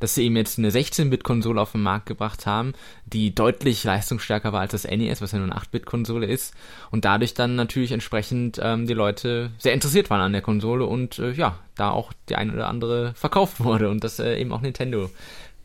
[0.00, 2.72] dass sie eben jetzt eine 16-Bit-Konsole auf den Markt gebracht haben,
[3.06, 6.54] die deutlich leistungsstärker war als das NES, was ja nur eine 8-Bit-Konsole ist.
[6.90, 11.18] Und dadurch dann natürlich entsprechend ähm, die Leute sehr interessiert waren an der Konsole und
[11.18, 14.60] äh, ja, da auch die eine oder andere verkauft wurde und das äh, eben auch
[14.60, 14.97] Nintendo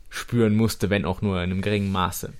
[0.08, 2.32] spüren musste, wenn auch nur in einem geringen Maße.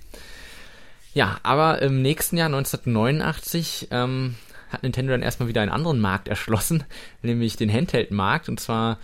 [1.13, 4.35] Ja, aber im nächsten Jahr 1989 ähm,
[4.71, 6.85] hat Nintendo dann erstmal wieder einen anderen Markt erschlossen,
[7.23, 8.49] nämlich den Handheld-Markt.
[8.49, 8.99] Und zwar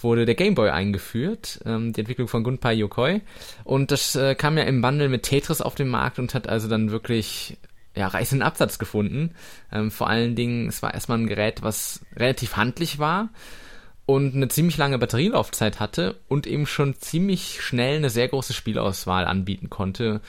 [0.00, 3.20] wurde der Game Boy eingeführt, ähm, die Entwicklung von Gunpei Yokoi.
[3.64, 6.68] Und das äh, kam ja im Bundle mit Tetris auf den Markt und hat also
[6.68, 7.58] dann wirklich
[7.96, 9.34] ja, reißenden Absatz gefunden.
[9.72, 13.30] Ähm, vor allen Dingen, es war erstmal ein Gerät, was relativ handlich war
[14.06, 19.26] und eine ziemlich lange Batterielaufzeit hatte und eben schon ziemlich schnell eine sehr große Spielauswahl
[19.26, 20.20] anbieten konnte.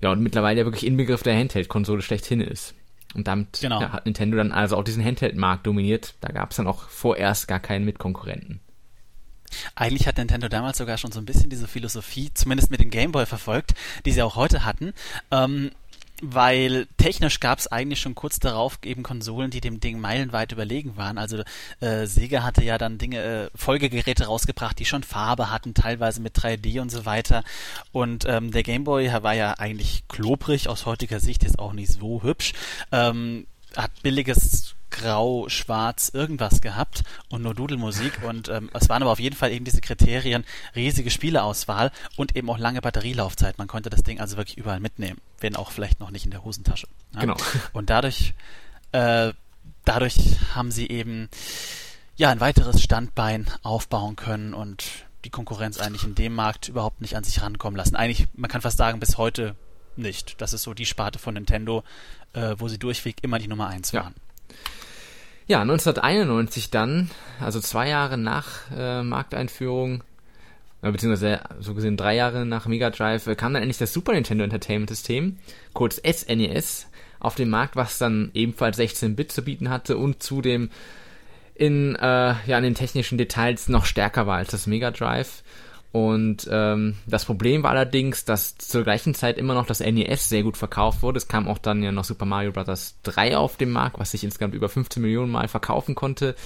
[0.00, 2.74] Ja, und mittlerweile ja wirklich Inbegriff der Handheld-Konsole schlechthin ist.
[3.14, 3.80] Und damit genau.
[3.80, 6.14] ja, hat Nintendo dann also auch diesen Handheld-Markt dominiert.
[6.20, 8.60] Da gab es dann auch vorerst gar keinen Mitkonkurrenten.
[9.74, 13.12] Eigentlich hat Nintendo damals sogar schon so ein bisschen diese Philosophie, zumindest mit dem Game
[13.12, 14.92] Boy verfolgt, die sie auch heute hatten.
[15.30, 15.70] Ähm,
[16.22, 20.96] weil technisch gab es eigentlich schon kurz darauf eben Konsolen, die dem Ding meilenweit überlegen
[20.96, 21.18] waren.
[21.18, 21.42] Also
[21.80, 26.36] äh, Sega hatte ja dann Dinge, äh, Folgegeräte rausgebracht, die schon Farbe hatten, teilweise mit
[26.38, 27.44] 3D und so weiter.
[27.92, 31.92] Und ähm, der Game Boy war ja eigentlich klobrig, aus heutiger Sicht ist auch nicht
[31.92, 32.52] so hübsch.
[32.92, 38.22] Ähm, hat billiges Grau, Schwarz, irgendwas gehabt und nur Dudelmusik.
[38.22, 42.50] Und ähm, es waren aber auf jeden Fall eben diese Kriterien, riesige Spieleauswahl und eben
[42.50, 43.58] auch lange Batterielaufzeit.
[43.58, 46.44] Man konnte das Ding also wirklich überall mitnehmen, wenn auch vielleicht noch nicht in der
[46.44, 46.88] Hosentasche.
[47.14, 47.20] Ja?
[47.20, 47.36] Genau.
[47.72, 48.34] Und dadurch,
[48.92, 49.32] äh,
[49.84, 50.16] dadurch
[50.54, 51.28] haben sie eben
[52.16, 54.84] ja ein weiteres Standbein aufbauen können und
[55.24, 57.96] die Konkurrenz eigentlich in dem Markt überhaupt nicht an sich rankommen lassen.
[57.96, 59.56] Eigentlich, man kann fast sagen, bis heute
[59.96, 60.40] nicht.
[60.40, 61.82] Das ist so die Sparte von Nintendo,
[62.32, 64.14] äh, wo sie durchweg immer die Nummer eins waren.
[64.16, 64.54] Ja.
[65.48, 67.08] Ja, 1991 dann,
[67.40, 70.02] also zwei Jahre nach äh, Markteinführung,
[70.82, 74.12] äh, beziehungsweise so gesehen drei Jahre nach Mega Drive, äh, kam dann endlich das Super
[74.12, 75.38] Nintendo Entertainment System,
[75.72, 80.68] kurz SNES, e auf den Markt, was dann ebenfalls 16-Bit zu bieten hatte und zudem
[81.54, 85.42] in, äh, ja, in den technischen Details noch stärker war als das Mega Drive.
[85.96, 90.42] Und ähm, das Problem war allerdings, dass zur gleichen Zeit immer noch das NES sehr
[90.42, 91.16] gut verkauft wurde.
[91.16, 92.96] Es kam auch dann ja noch Super Mario Bros.
[93.04, 96.36] 3 auf den Markt, was sich insgesamt über 15 Millionen Mal verkaufen konnte.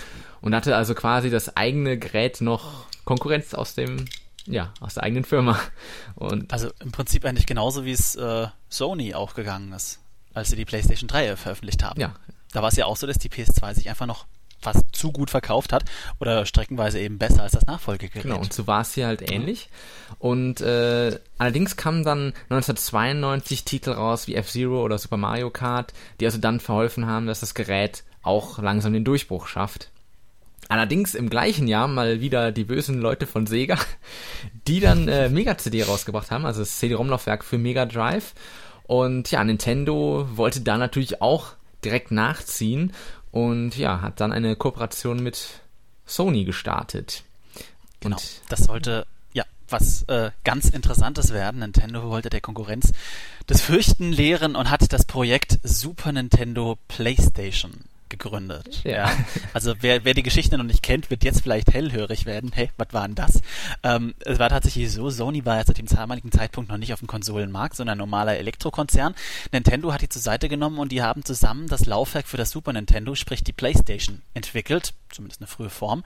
[0.40, 4.04] Und hatte also quasi das eigene Gerät noch Konkurrenz aus dem,
[4.46, 5.58] ja, aus der eigenen Firma.
[6.14, 9.98] Und also im Prinzip eigentlich genauso wie es äh, Sony auch gegangen ist,
[10.32, 12.00] als sie die PlayStation 3 veröffentlicht haben.
[12.00, 12.14] Ja.
[12.52, 14.26] Da war es ja auch so, dass die PS2 sich einfach noch
[14.60, 15.84] fast zu gut verkauft hat
[16.20, 18.22] oder streckenweise eben besser als das Nachfolgegerät.
[18.22, 19.68] Genau, und so war es hier halt ähnlich.
[20.18, 26.26] Und äh, allerdings kamen dann 1992 Titel raus wie F-Zero oder Super Mario Kart, die
[26.26, 29.90] also dann verholfen haben, dass das Gerät auch langsam den Durchbruch schafft.
[30.68, 33.76] Allerdings im gleichen Jahr mal wieder die bösen Leute von Sega,
[34.68, 38.34] die dann äh, Mega-CD rausgebracht haben, also das CD-ROM-Laufwerk für Mega Drive.
[38.84, 42.92] Und ja, Nintendo wollte da natürlich auch direkt nachziehen
[43.32, 45.60] und ja, hat dann eine Kooperation mit
[46.06, 47.24] Sony gestartet.
[48.00, 48.16] Genau.
[48.16, 51.60] Und das sollte ja was äh, ganz Interessantes werden.
[51.60, 52.92] Nintendo wollte der Konkurrenz
[53.46, 58.82] das Fürchten lehren und hat das Projekt Super Nintendo PlayStation gegründet.
[58.84, 58.90] Ja.
[58.90, 59.12] ja.
[59.54, 62.50] Also wer, wer die Geschichte noch nicht kennt, wird jetzt vielleicht hellhörig werden.
[62.54, 63.40] Hey, was war denn das?
[63.82, 66.98] Ähm, es war tatsächlich so, Sony war ja zu dem damaligen Zeitpunkt noch nicht auf
[66.98, 69.14] dem Konsolenmarkt, sondern ein normaler Elektrokonzern.
[69.52, 72.72] Nintendo hat die zur Seite genommen und die haben zusammen das Laufwerk für das Super
[72.72, 76.04] Nintendo, sprich die PlayStation, entwickelt, zumindest eine frühe Form,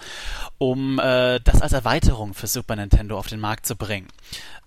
[0.58, 4.08] um äh, das als Erweiterung für Super Nintendo auf den Markt zu bringen.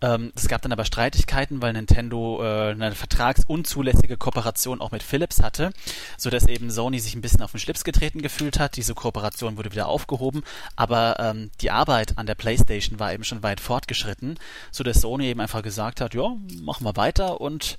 [0.02, 5.42] Ähm, es gab dann aber Streitigkeiten, weil Nintendo äh, eine vertragsunzulässige Kooperation auch mit Philips
[5.42, 5.72] hatte,
[6.18, 8.76] sodass eben Sony sich ein bisschen auf den Schlips getreten gefühlt hat.
[8.78, 10.44] Diese Kooperation wurde wieder aufgehoben,
[10.76, 14.40] aber ähm, die Arbeit an der PlayStation war eben schon weit fortgeschritten,
[14.72, 17.78] sodass Sony eben einfach gesagt hat, ja, machen wir weiter und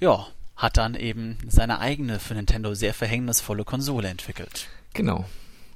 [0.00, 4.68] ja, hat dann eben seine eigene für Nintendo sehr verhängnisvolle Konsole entwickelt.
[4.94, 5.26] Genau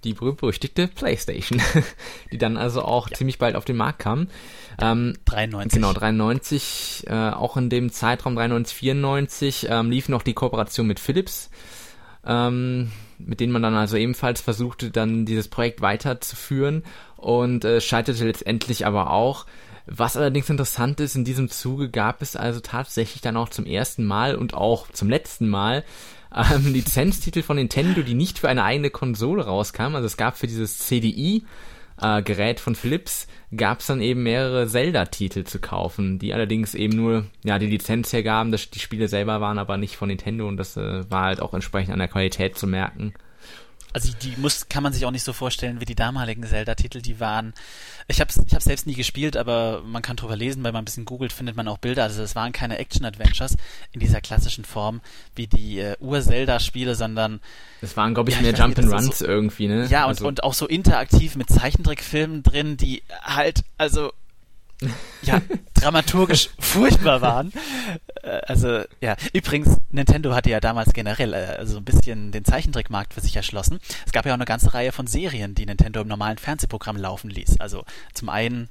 [0.04, 1.60] die berühmt-berüchtigte PlayStation,
[2.32, 3.16] die dann also auch ja.
[3.16, 4.28] ziemlich bald auf den Markt kam.
[4.80, 5.76] Ähm, 93.
[5.76, 11.00] Genau, 93, äh, auch in dem Zeitraum 93, 94 ähm, lief noch die Kooperation mit
[11.00, 11.50] Philips,
[12.24, 12.90] ähm,
[13.26, 16.84] mit denen man dann also ebenfalls versuchte, dann dieses Projekt weiterzuführen
[17.16, 19.46] und äh, scheiterte letztendlich aber auch.
[19.86, 24.04] Was allerdings interessant ist, in diesem Zuge gab es also tatsächlich dann auch zum ersten
[24.04, 25.84] Mal und auch zum letzten Mal
[26.34, 29.96] ähm, Lizenztitel von Nintendo, die nicht für eine eigene Konsole rauskamen.
[29.96, 31.44] Also es gab für dieses CDI
[32.00, 33.26] äh, Gerät von Philips
[33.56, 38.12] gab es dann eben mehrere Zelda-Titel zu kaufen, die allerdings eben nur ja die Lizenz
[38.12, 41.40] hergaben, dass die Spiele selber waren, aber nicht von Nintendo und das äh, war halt
[41.40, 43.14] auch entsprechend an der Qualität zu merken.
[43.92, 47.00] Also die muss, kann man sich auch nicht so vorstellen wie die damaligen Zelda-Titel.
[47.00, 47.54] Die waren,
[48.08, 50.84] ich habe ich hab selbst nie gespielt, aber man kann drüber lesen, weil man ein
[50.84, 52.04] bisschen googelt, findet man auch Bilder.
[52.04, 53.56] Also es waren keine Action-Adventures
[53.92, 55.00] in dieser klassischen Form
[55.34, 57.40] wie die äh, Ur-Zelda-Spiele, sondern
[57.82, 59.86] es waren, glaube ich, ja, mehr Jump'n'Runs so, irgendwie, ne?
[59.86, 60.28] Ja, und, also.
[60.28, 64.12] und auch so interaktiv mit Zeichentrickfilmen drin, die halt, also
[65.22, 65.40] ja,
[65.74, 67.52] dramaturgisch furchtbar waren.
[68.22, 69.16] Äh, also, ja.
[69.32, 73.80] Übrigens, Nintendo hatte ja damals generell äh, also ein bisschen den Zeichentrickmarkt für sich erschlossen.
[74.06, 77.30] Es gab ja auch eine ganze Reihe von Serien, die Nintendo im normalen Fernsehprogramm laufen
[77.30, 77.60] ließ.
[77.60, 78.68] Also zum einen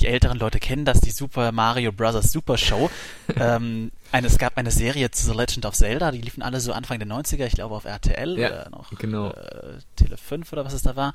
[0.00, 2.30] die älteren Leute kennen das, die Super Mario Bros.
[2.32, 2.90] Super Show.
[3.36, 6.72] ähm, eine, es gab eine Serie zu The Legend of Zelda, die liefen alle so
[6.72, 9.30] Anfang der 90er, ich glaube auf RTL Ja, oder noch genau.
[9.30, 11.12] äh, Tele 5 oder was es da war.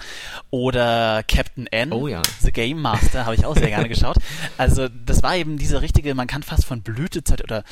[0.49, 2.21] Oder Captain N, Oh ja.
[2.41, 4.17] The Game Master, habe ich auch sehr gerne geschaut.
[4.57, 7.63] Also das war eben diese richtige, man kann fast von Blütezeit oder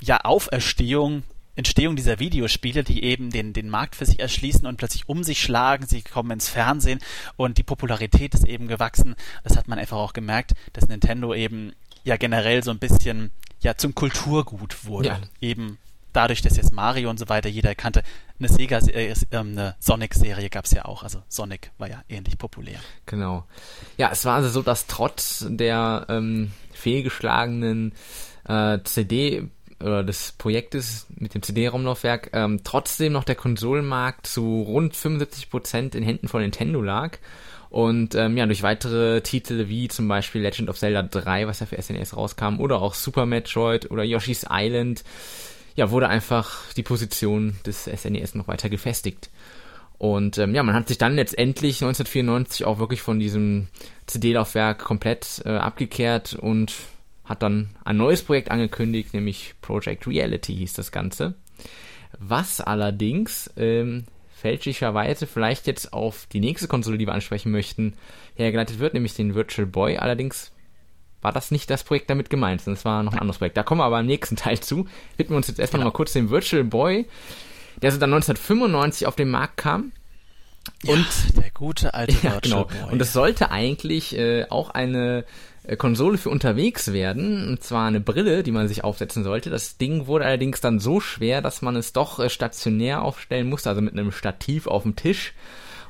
[0.00, 1.22] ja, Auferstehung,
[1.60, 5.40] Entstehung dieser Videospiele, die eben den, den Markt für sich erschließen und plötzlich um sich
[5.40, 7.00] schlagen, sie kommen ins Fernsehen
[7.36, 9.14] und die Popularität ist eben gewachsen.
[9.44, 13.30] Das hat man einfach auch gemerkt, dass Nintendo eben ja generell so ein bisschen
[13.60, 15.08] ja zum Kulturgut wurde.
[15.08, 15.20] Ja.
[15.40, 15.78] Eben
[16.12, 18.02] dadurch, dass jetzt Mario und so weiter jeder kannte.
[18.38, 21.02] Eine Sega, äh, ähm, eine Sonic-Serie gab es ja auch.
[21.02, 22.80] Also Sonic war ja ähnlich populär.
[23.06, 23.44] Genau.
[23.96, 27.92] Ja, es war also so, dass trotz der ähm, fehlgeschlagenen
[28.48, 29.48] äh, CD
[29.82, 36.02] oder des Projektes mit dem CD-ROM-Laufwerk ähm, trotzdem noch der Konsolenmarkt zu rund 75% in
[36.02, 37.18] Händen von Nintendo lag.
[37.70, 41.66] Und ähm, ja, durch weitere Titel wie zum Beispiel Legend of Zelda 3, was ja
[41.66, 45.04] für SNES rauskam, oder auch Super Metroid oder Yoshi's Island,
[45.76, 49.30] ja, wurde einfach die Position des SNES noch weiter gefestigt.
[49.98, 53.68] Und ähm, ja, man hat sich dann letztendlich 1994 auch wirklich von diesem
[54.06, 56.72] CD-Laufwerk komplett äh, abgekehrt und
[57.30, 61.34] hat dann ein neues Projekt angekündigt, nämlich Project Reality hieß das Ganze.
[62.18, 64.04] Was allerdings ähm,
[64.34, 67.94] fälschlicherweise vielleicht jetzt auf die nächste Konsole, die wir ansprechen möchten,
[68.34, 69.98] hergeleitet wird, nämlich den Virtual Boy.
[69.98, 70.50] Allerdings
[71.22, 73.56] war das nicht das Projekt damit gemeint, sondern es war noch ein anderes Projekt.
[73.56, 74.86] Da kommen wir aber im nächsten Teil zu.
[75.16, 75.88] Widmen wir uns jetzt erstmal Genau.
[75.88, 77.06] noch mal kurz dem Virtual Boy,
[77.80, 79.92] der so dann 1995 auf den Markt kam.
[80.86, 81.06] Und
[81.36, 82.64] der gute alte Ja, genau.
[82.64, 82.92] Boy.
[82.92, 85.24] Und das sollte eigentlich äh, auch eine
[85.62, 89.50] äh, Konsole für unterwegs werden, und zwar eine Brille, die man sich aufsetzen sollte.
[89.50, 93.68] Das Ding wurde allerdings dann so schwer, dass man es doch äh, stationär aufstellen musste,
[93.68, 95.34] also mit einem Stativ auf dem Tisch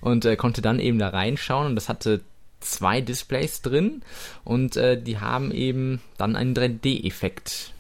[0.01, 2.21] und äh, konnte dann eben da reinschauen und das hatte
[2.59, 4.03] zwei Displays drin
[4.45, 7.73] und äh, die haben eben dann einen 3D-Effekt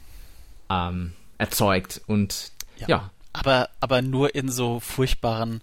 [0.70, 2.88] ähm, erzeugt und ja.
[2.88, 3.10] Ja.
[3.32, 5.62] Aber, aber nur in so furchtbaren.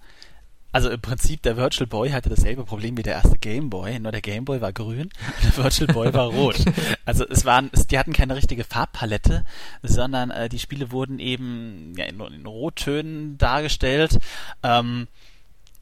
[0.72, 4.12] Also im Prinzip, der Virtual Boy hatte dasselbe Problem wie der erste Game Boy, nur
[4.12, 6.58] der Game Boy war grün und der Virtual Boy war rot.
[7.06, 9.46] Also es waren, die hatten keine richtige Farbpalette,
[9.82, 14.20] sondern äh, die Spiele wurden eben ja, in, in Rottönen dargestellt.
[14.62, 15.08] Ähm,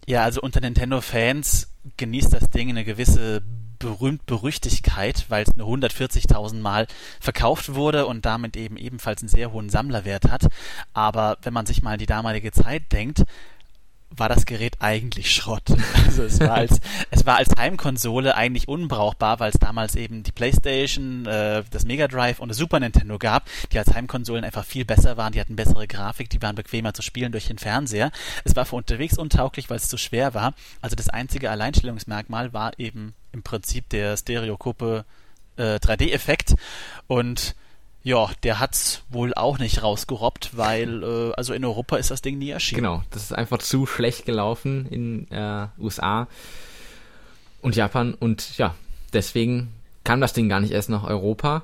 [0.05, 3.41] ja, also unter Nintendo-Fans genießt das Ding eine gewisse
[3.79, 6.87] Berühmt-Berüchtigkeit, weil es nur 140.000 Mal
[7.19, 10.47] verkauft wurde und damit eben ebenfalls einen sehr hohen Sammlerwert hat.
[10.93, 13.23] Aber wenn man sich mal an die damalige Zeit denkt,
[14.17, 15.63] war das Gerät eigentlich Schrott.
[16.05, 16.79] Also es war als,
[17.11, 22.07] es war als Heimkonsole eigentlich unbrauchbar, weil es damals eben die Playstation, äh, das Mega
[22.07, 25.55] Drive und das Super Nintendo gab, die als Heimkonsolen einfach viel besser waren, die hatten
[25.55, 28.11] bessere Grafik, die waren bequemer zu spielen durch den Fernseher.
[28.43, 30.53] Es war für unterwegs untauglich, weil es zu schwer war.
[30.81, 35.05] Also das einzige Alleinstellungsmerkmal war eben im Prinzip der Stereokuppe
[35.57, 36.55] äh, 3D-Effekt
[37.07, 37.55] und
[38.05, 42.37] ja, der hat's wohl auch nicht rausgerobbt, weil äh, also in Europa ist das Ding
[42.37, 42.83] nie erschienen.
[42.83, 46.27] Genau, das ist einfach zu schlecht gelaufen in äh, USA
[47.63, 48.75] und Japan und ja,
[49.11, 51.63] deswegen kam das Ding gar nicht erst nach Europa.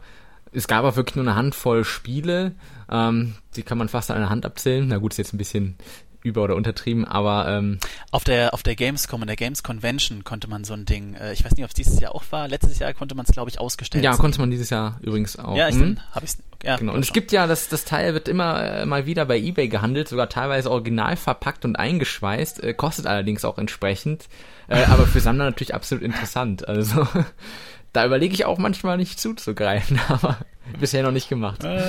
[0.51, 2.55] Es gab auch wirklich nur eine Handvoll Spiele,
[2.89, 4.87] ähm, die kann man fast an einer Hand abzählen.
[4.87, 5.75] Na gut, ist jetzt ein bisschen
[6.23, 7.79] über- oder untertrieben, aber ähm,
[8.11, 11.33] Auf der auf der Gamescom, in der Games Convention konnte man so ein Ding, äh,
[11.33, 13.49] ich weiß nicht, ob es dieses Jahr auch war, letztes Jahr konnte man es glaube
[13.49, 14.03] ich ausgestellt.
[14.03, 14.21] ja, sehen.
[14.21, 15.55] konnte man dieses Jahr übrigens auch.
[15.55, 16.93] Ja, ich dann habe ich's ja, Genau.
[16.93, 17.13] Und es schon.
[17.15, 20.69] gibt ja, das, das Teil wird immer äh, mal wieder bei eBay gehandelt, sogar teilweise
[20.69, 24.27] original verpackt und eingeschweißt, äh, kostet allerdings auch entsprechend,
[24.67, 26.67] äh, aber für Sammler natürlich absolut interessant.
[26.67, 27.07] Also
[27.93, 30.37] da überlege ich auch manchmal nicht zuzugreifen, aber
[30.79, 31.63] bisher noch nicht gemacht.
[31.63, 31.81] Äh,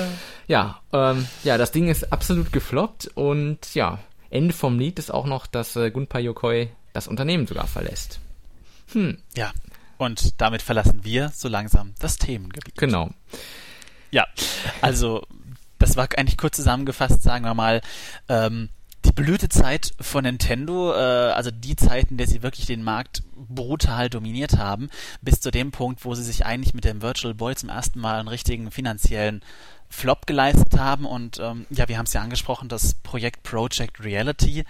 [0.47, 3.99] Ja, ähm, ja, das Ding ist absolut gefloppt und ja,
[4.33, 8.19] Ende vom Lied ist auch noch, dass äh, Gunpei Yokoi das Unternehmen sogar verlässt.
[9.35, 9.51] ja.
[9.97, 12.75] Und damit verlassen wir so langsam das Themengebiet.
[12.75, 13.11] Genau.
[14.11, 14.27] Ja,
[14.81, 15.25] also
[15.77, 17.81] das war eigentlich kurz zusammengefasst, sagen wir mal,
[18.27, 18.69] ähm,
[19.05, 24.09] die Blütezeit von Nintendo, äh, also die Zeit, in der sie wirklich den Markt brutal
[24.09, 24.89] dominiert haben,
[25.21, 28.19] bis zu dem Punkt, wo sie sich eigentlich mit dem Virtual Boy zum ersten Mal
[28.19, 29.43] einen richtigen finanziellen
[29.93, 31.05] Flop geleistet haben.
[31.05, 34.65] Und ähm, ja, wir haben es ja angesprochen, das Projekt Project Reality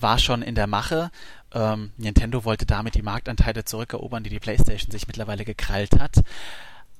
[0.00, 1.10] war schon in der Mache.
[1.52, 6.22] Ähm, Nintendo wollte damit die Marktanteile zurückerobern, die die PlayStation sich mittlerweile gekrallt hat.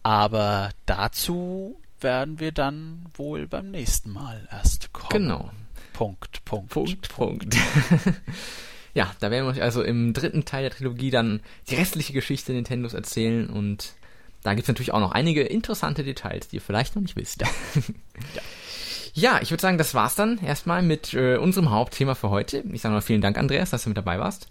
[0.03, 5.11] Aber dazu werden wir dann wohl beim nächsten Mal erst kommen.
[5.11, 5.51] Genau.
[5.93, 6.71] Punkt, Punkt.
[6.71, 7.57] Punkt, Punkt.
[8.95, 12.53] ja, da werden wir euch also im dritten Teil der Trilogie dann die restliche Geschichte
[12.53, 13.95] Nintendos erzählen und
[14.45, 17.41] da gibt's natürlich auch noch einige interessante Details, die ihr vielleicht noch nicht wisst.
[18.35, 18.43] ja.
[19.17, 22.65] Ja, ich würde sagen, das war's dann erstmal mit äh, unserem Hauptthema für heute.
[22.73, 24.49] Ich sage mal vielen Dank, Andreas, dass du mit dabei warst.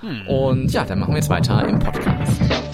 [0.00, 0.28] Hm.
[0.28, 2.71] Und ja, dann machen wir jetzt weiter im Podcast.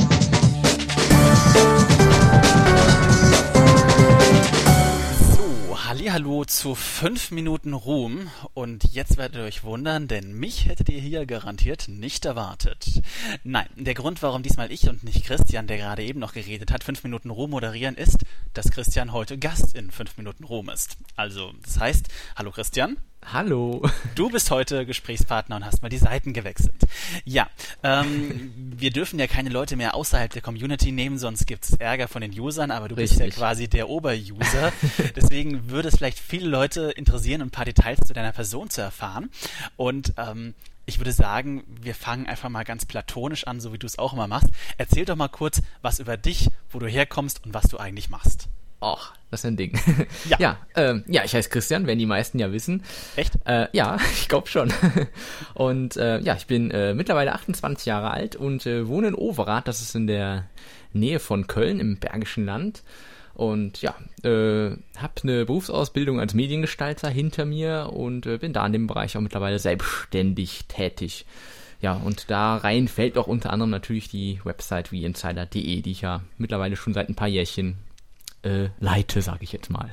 [6.11, 11.01] Hallo zu 5 Minuten Ruhm und jetzt werdet ihr euch wundern, denn mich hättet ihr
[11.01, 13.03] hier garantiert nicht erwartet.
[13.45, 16.83] Nein, der Grund, warum diesmal ich und nicht Christian, der gerade eben noch geredet hat,
[16.83, 20.97] 5 Minuten Ruhm moderieren, ist, dass Christian heute Gast in 5 Minuten Ruhm ist.
[21.15, 22.97] Also, das heißt, hallo Christian.
[23.25, 23.83] Hallo.
[24.15, 26.75] Du bist heute Gesprächspartner und hast mal die Seiten gewechselt.
[27.25, 27.49] Ja,
[27.83, 32.09] ähm, wir dürfen ja keine Leute mehr außerhalb der Community nehmen, sonst gibt es Ärger
[32.09, 33.19] von den Usern, aber du Richtig.
[33.19, 34.73] bist ja quasi der Oberuser.
[35.17, 39.31] Deswegen würde es vielleicht viele Leute interessieren, ein paar Details zu deiner Person zu erfahren.
[39.77, 40.55] Und ähm,
[40.87, 44.15] ich würde sagen, wir fangen einfach mal ganz platonisch an, so wie du es auch
[44.15, 44.49] immer machst.
[44.79, 48.49] Erzähl doch mal kurz was über dich, wo du herkommst und was du eigentlich machst.
[48.81, 49.79] Och, das ist ein Ding.
[50.29, 52.85] Ja, ja, ähm, ja ich heiße Christian, werden die meisten ja wissen.
[53.17, 53.35] Echt?
[53.45, 54.73] Äh, ja, ich glaube schon.
[55.55, 59.67] Und äh, ja, ich bin äh, mittlerweile 28 Jahre alt und äh, wohne in Overath,
[59.67, 60.47] das ist in der
[60.93, 62.83] Nähe von Köln im Bergischen Land.
[63.35, 68.73] Und ja, äh, habe eine Berufsausbildung als Mediengestalter hinter mir und äh, bin da in
[68.73, 71.25] dem Bereich auch mittlerweile selbstständig tätig.
[71.81, 76.01] Ja, und da rein fällt auch unter anderem natürlich die Website wie insider.de, die ich
[76.01, 77.77] ja mittlerweile schon seit ein paar Jährchen
[78.43, 79.91] äh, leite, sage ich jetzt mal.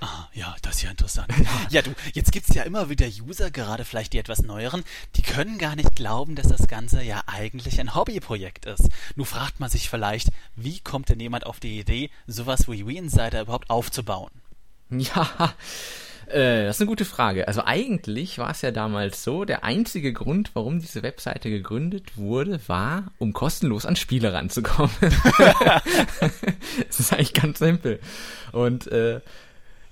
[0.00, 1.32] Ah, ja, das ist ja interessant.
[1.70, 4.84] Ja, du, jetzt gibt's ja immer wieder User, gerade vielleicht die etwas neueren,
[5.16, 8.90] die können gar nicht glauben, dass das Ganze ja eigentlich ein Hobbyprojekt ist.
[9.16, 13.40] Nun fragt man sich vielleicht, wie kommt denn jemand auf die Idee, sowas wie WeInsider
[13.40, 14.30] überhaupt aufzubauen?
[14.90, 15.54] Ja,
[16.26, 17.48] äh, das ist eine gute Frage.
[17.48, 22.60] Also eigentlich war es ja damals so, der einzige Grund, warum diese Webseite gegründet wurde,
[22.66, 24.94] war, um kostenlos an Spiele ranzukommen.
[26.86, 28.00] das ist eigentlich ganz simpel.
[28.52, 29.20] Und äh,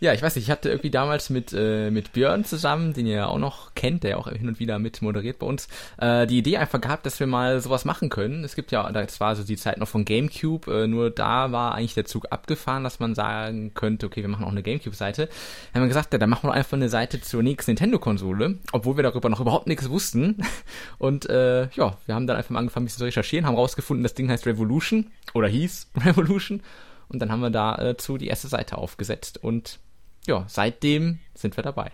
[0.02, 3.14] ja, ich weiß nicht, ich hatte irgendwie damals mit, äh, mit Björn zusammen, den ihr
[3.14, 6.38] ja auch noch kennt, der auch hin und wieder mit moderiert bei uns, äh, die
[6.38, 8.42] Idee einfach gehabt, dass wir mal sowas machen können.
[8.42, 11.76] Es gibt ja, das war so die Zeit noch von Gamecube, äh, nur da war
[11.76, 15.26] eigentlich der Zug abgefahren, dass man sagen könnte, okay, wir machen auch eine Gamecube-Seite.
[15.72, 18.96] Dann haben wir gesagt, ja, dann machen wir einfach eine Seite zur nächsten Nintendo-Konsole, obwohl
[18.96, 20.44] wir darüber noch überhaupt nichts wussten.
[20.98, 24.02] Und äh, ja, wir haben dann einfach mal angefangen, ein bisschen zu recherchieren, haben rausgefunden,
[24.02, 26.60] das Ding heißt Revolution oder hieß Revolution.
[27.08, 29.78] Und dann haben wir dazu äh, die erste Seite aufgesetzt und
[30.26, 31.92] ja, seitdem sind wir dabei.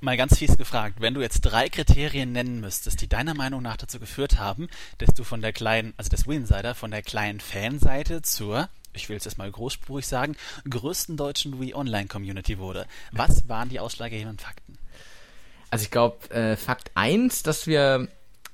[0.00, 3.76] Mal ganz fies gefragt, wenn du jetzt drei Kriterien nennen müsstest, die deiner Meinung nach
[3.76, 4.68] dazu geführt haben,
[4.98, 9.16] dass du von der kleinen, also des Winsider, von der kleinen Fanseite zur, ich will
[9.16, 10.36] es jetzt mal großspurig sagen,
[10.70, 12.86] größten deutschen Wii Online Community wurde.
[13.10, 14.78] Was waren die ausschlaggebenden Fakten?
[15.70, 18.06] Also ich glaube, äh, Fakt eins, dass wir,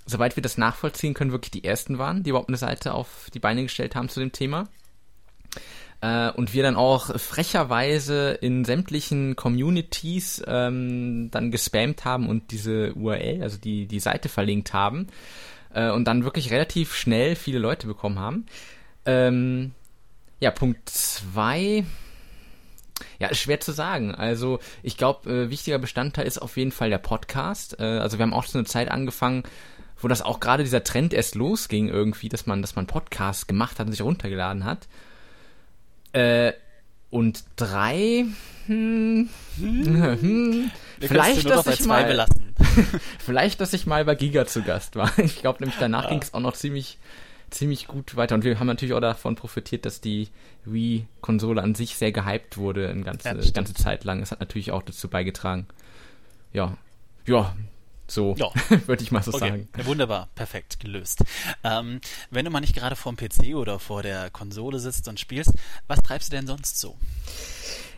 [0.06, 3.38] soweit wir das nachvollziehen können, wirklich die ersten waren, die überhaupt eine Seite auf die
[3.38, 4.68] Beine gestellt haben zu dem Thema.
[6.04, 12.92] Äh, und wir dann auch frecherweise in sämtlichen Communities ähm, dann gespammt haben und diese
[12.92, 15.06] URL, also die, die Seite verlinkt haben
[15.72, 18.44] äh, und dann wirklich relativ schnell viele Leute bekommen haben.
[19.06, 19.72] Ähm,
[20.40, 21.86] ja, Punkt zwei.
[23.18, 24.14] Ja, ist schwer zu sagen.
[24.14, 27.80] Also ich glaube, äh, wichtiger Bestandteil ist auf jeden Fall der Podcast.
[27.80, 29.42] Äh, also wir haben auch so eine Zeit angefangen,
[29.98, 33.78] wo das auch gerade dieser Trend erst losging irgendwie, dass man, dass man Podcasts gemacht
[33.78, 34.86] hat und sich runtergeladen hat.
[36.14, 36.52] Äh,
[37.10, 38.24] und drei,
[38.66, 42.26] hm, hm, hm, vielleicht, dass ich mal,
[43.18, 45.10] vielleicht, dass ich mal bei Giga zu Gast war.
[45.18, 46.10] Ich glaube nämlich danach ja.
[46.10, 46.98] ging es auch noch ziemlich,
[47.50, 48.34] ziemlich gut weiter.
[48.36, 50.28] Und wir haben natürlich auch davon profitiert, dass die
[50.64, 54.22] Wii-Konsole an sich sehr gehypt wurde, eine ganze, ja, ganze Zeit lang.
[54.22, 55.66] Es hat natürlich auch dazu beigetragen.
[56.52, 56.76] Ja,
[57.26, 57.54] ja,
[58.06, 58.50] so ja.
[58.86, 59.38] würde ich mal so okay.
[59.38, 59.68] sagen.
[59.76, 61.24] Ja, wunderbar, perfekt gelöst.
[61.62, 62.00] Ähm,
[62.30, 65.52] wenn du mal nicht gerade vor dem PC oder vor der Konsole sitzt und spielst,
[65.86, 66.96] was treibst du denn sonst so?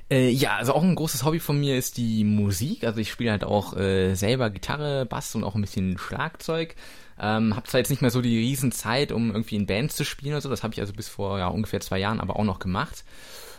[0.08, 2.84] Äh, ja, also auch ein großes Hobby von mir ist die Musik.
[2.84, 6.76] Also ich spiele halt auch äh, selber Gitarre, Bass und auch ein bisschen Schlagzeug.
[7.18, 10.34] Ähm, hab zwar jetzt nicht mehr so die Riesenzeit, um irgendwie in Bands zu spielen
[10.34, 10.48] oder so.
[10.48, 13.04] Das habe ich also bis vor ja, ungefähr zwei Jahren aber auch noch gemacht.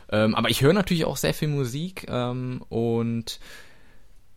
[0.10, 3.40] Ähm, aber ich höre natürlich auch sehr viel Musik ähm, und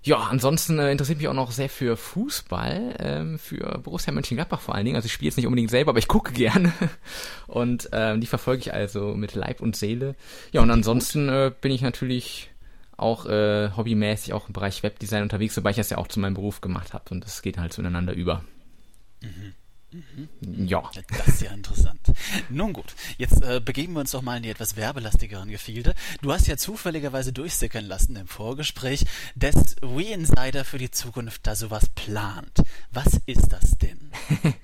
[0.02, 4.74] ja, ansonsten äh, interessiert mich auch noch sehr für Fußball, ähm, für Borussia Mönchengladbach vor
[4.74, 4.96] allen Dingen.
[4.96, 6.72] Also ich spiele jetzt nicht unbedingt selber, aber ich gucke gerne
[7.46, 10.14] und ähm, die verfolge ich also mit Leib und Seele.
[10.52, 12.50] Ja, und ansonsten äh, bin ich natürlich
[12.96, 16.34] auch äh, hobbymäßig auch im Bereich Webdesign unterwegs, wobei ich das ja auch zu meinem
[16.34, 18.42] Beruf gemacht habe und das geht halt zueinander über.
[19.22, 19.54] Mhm.
[19.92, 20.28] Mhm.
[20.66, 20.88] Ja.
[21.08, 22.00] Das ist ja interessant.
[22.48, 25.94] Nun gut, jetzt äh, begeben wir uns doch mal in die etwas werbelastigeren Gefilde.
[26.22, 31.88] Du hast ja zufälligerweise durchsickern lassen im Vorgespräch, dass WeInsider für die Zukunft da sowas
[31.94, 32.62] plant.
[32.92, 34.12] Was ist das denn?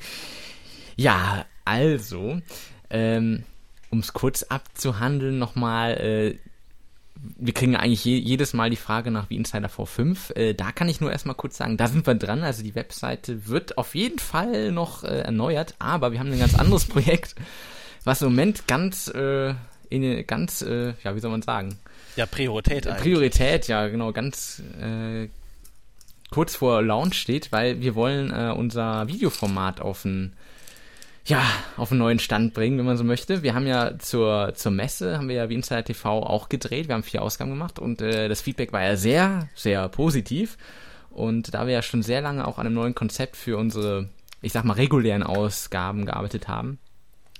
[0.97, 2.41] ja, also,
[2.91, 3.45] ähm,
[3.91, 6.39] um es kurz abzuhandeln, nochmal, äh,
[7.39, 10.35] wir kriegen eigentlich je, jedes Mal die Frage nach wie Insider V5.
[10.35, 12.43] Äh, da kann ich nur erstmal kurz sagen, da sind wir dran.
[12.43, 16.55] Also die Webseite wird auf jeden Fall noch äh, erneuert, aber wir haben ein ganz
[16.55, 17.35] anderes Projekt,
[18.05, 19.55] was im Moment ganz, äh,
[19.89, 21.79] in, ganz, äh, ja, wie soll man sagen?
[22.17, 23.03] Ja, Priorität eigentlich.
[23.03, 25.29] Priorität, ja, genau, ganz äh,
[26.31, 30.33] kurz vor Launch steht, weil wir wollen äh, unser Videoformat auf ein
[31.27, 31.43] ja,
[31.77, 33.43] auf einen neuen Stand bringen, wenn man so möchte.
[33.43, 36.87] Wir haben ja zur, zur Messe, haben wir ja wie Insider TV auch gedreht.
[36.87, 40.57] Wir haben vier Ausgaben gemacht und äh, das Feedback war ja sehr, sehr positiv.
[41.11, 44.09] Und da wir ja schon sehr lange auch an einem neuen Konzept für unsere,
[44.41, 46.79] ich sag mal, regulären Ausgaben gearbeitet haben,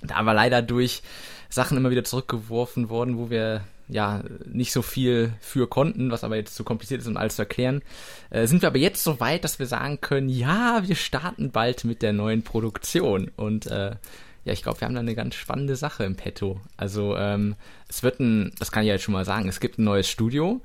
[0.01, 1.01] da war leider durch
[1.49, 6.35] Sachen immer wieder zurückgeworfen worden, wo wir ja nicht so viel für konnten, was aber
[6.35, 7.81] jetzt zu kompliziert ist, um alles zu erklären,
[8.29, 11.85] äh, sind wir aber jetzt so weit, dass wir sagen können, ja, wir starten bald
[11.85, 13.95] mit der neuen Produktion und äh,
[14.43, 16.61] ja, ich glaube, wir haben da eine ganz spannende Sache im Petto.
[16.77, 17.55] Also ähm,
[17.89, 20.61] es wird ein, das kann ich jetzt schon mal sagen, es gibt ein neues Studio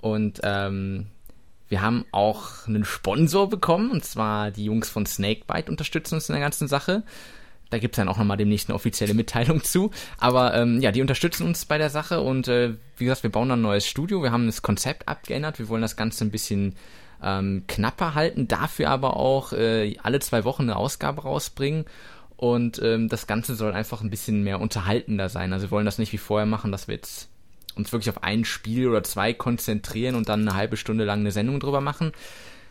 [0.00, 1.06] und ähm,
[1.68, 6.34] wir haben auch einen Sponsor bekommen und zwar die Jungs von Snakebite unterstützen uns in
[6.34, 7.02] der ganzen Sache.
[7.76, 9.90] Da gibt's dann auch nochmal demnächst eine offizielle Mitteilung zu.
[10.16, 13.50] Aber ähm, ja, die unterstützen uns bei der Sache und äh, wie gesagt, wir bauen
[13.50, 14.22] ein neues Studio.
[14.22, 15.58] Wir haben das Konzept abgeändert.
[15.58, 16.74] Wir wollen das Ganze ein bisschen
[17.22, 21.84] ähm, knapper halten, dafür aber auch äh, alle zwei Wochen eine Ausgabe rausbringen.
[22.38, 25.52] Und ähm, das Ganze soll einfach ein bisschen mehr unterhaltender sein.
[25.52, 27.28] Also wir wollen das nicht wie vorher machen, dass wir jetzt
[27.74, 31.30] uns wirklich auf ein Spiel oder zwei konzentrieren und dann eine halbe Stunde lang eine
[31.30, 32.12] Sendung drüber machen,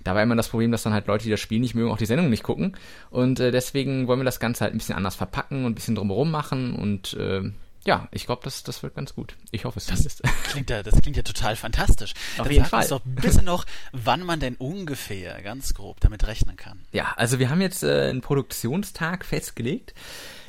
[0.05, 1.97] da war immer das Problem, dass dann halt Leute, die das Spiel nicht mögen, auch
[1.97, 2.77] die Sendung nicht gucken.
[3.09, 5.95] Und äh, deswegen wollen wir das Ganze halt ein bisschen anders verpacken und ein bisschen
[5.95, 7.51] drumherum machen und äh,
[7.85, 9.35] ja, ich glaube, das, das wird ganz gut.
[9.51, 10.23] Ich hoffe es das ist.
[10.49, 12.13] Klingt ja, das klingt ja total fantastisch.
[12.37, 12.81] Auf Dann jeden Fall.
[12.81, 16.79] Uns doch bitte noch, wann man denn ungefähr ganz grob damit rechnen kann.
[16.91, 19.93] Ja, also wir haben jetzt äh, einen Produktionstag festgelegt.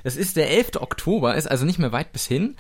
[0.03, 0.77] Das ist der 11.
[0.77, 2.57] Oktober, ist also nicht mehr weit bis hin.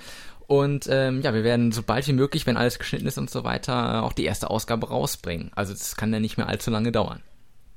[0.46, 4.04] Und ähm, ja, wir werden sobald wie möglich, wenn alles geschnitten ist und so weiter,
[4.04, 5.50] auch die erste Ausgabe rausbringen.
[5.54, 7.22] Also das kann ja nicht mehr allzu lange dauern.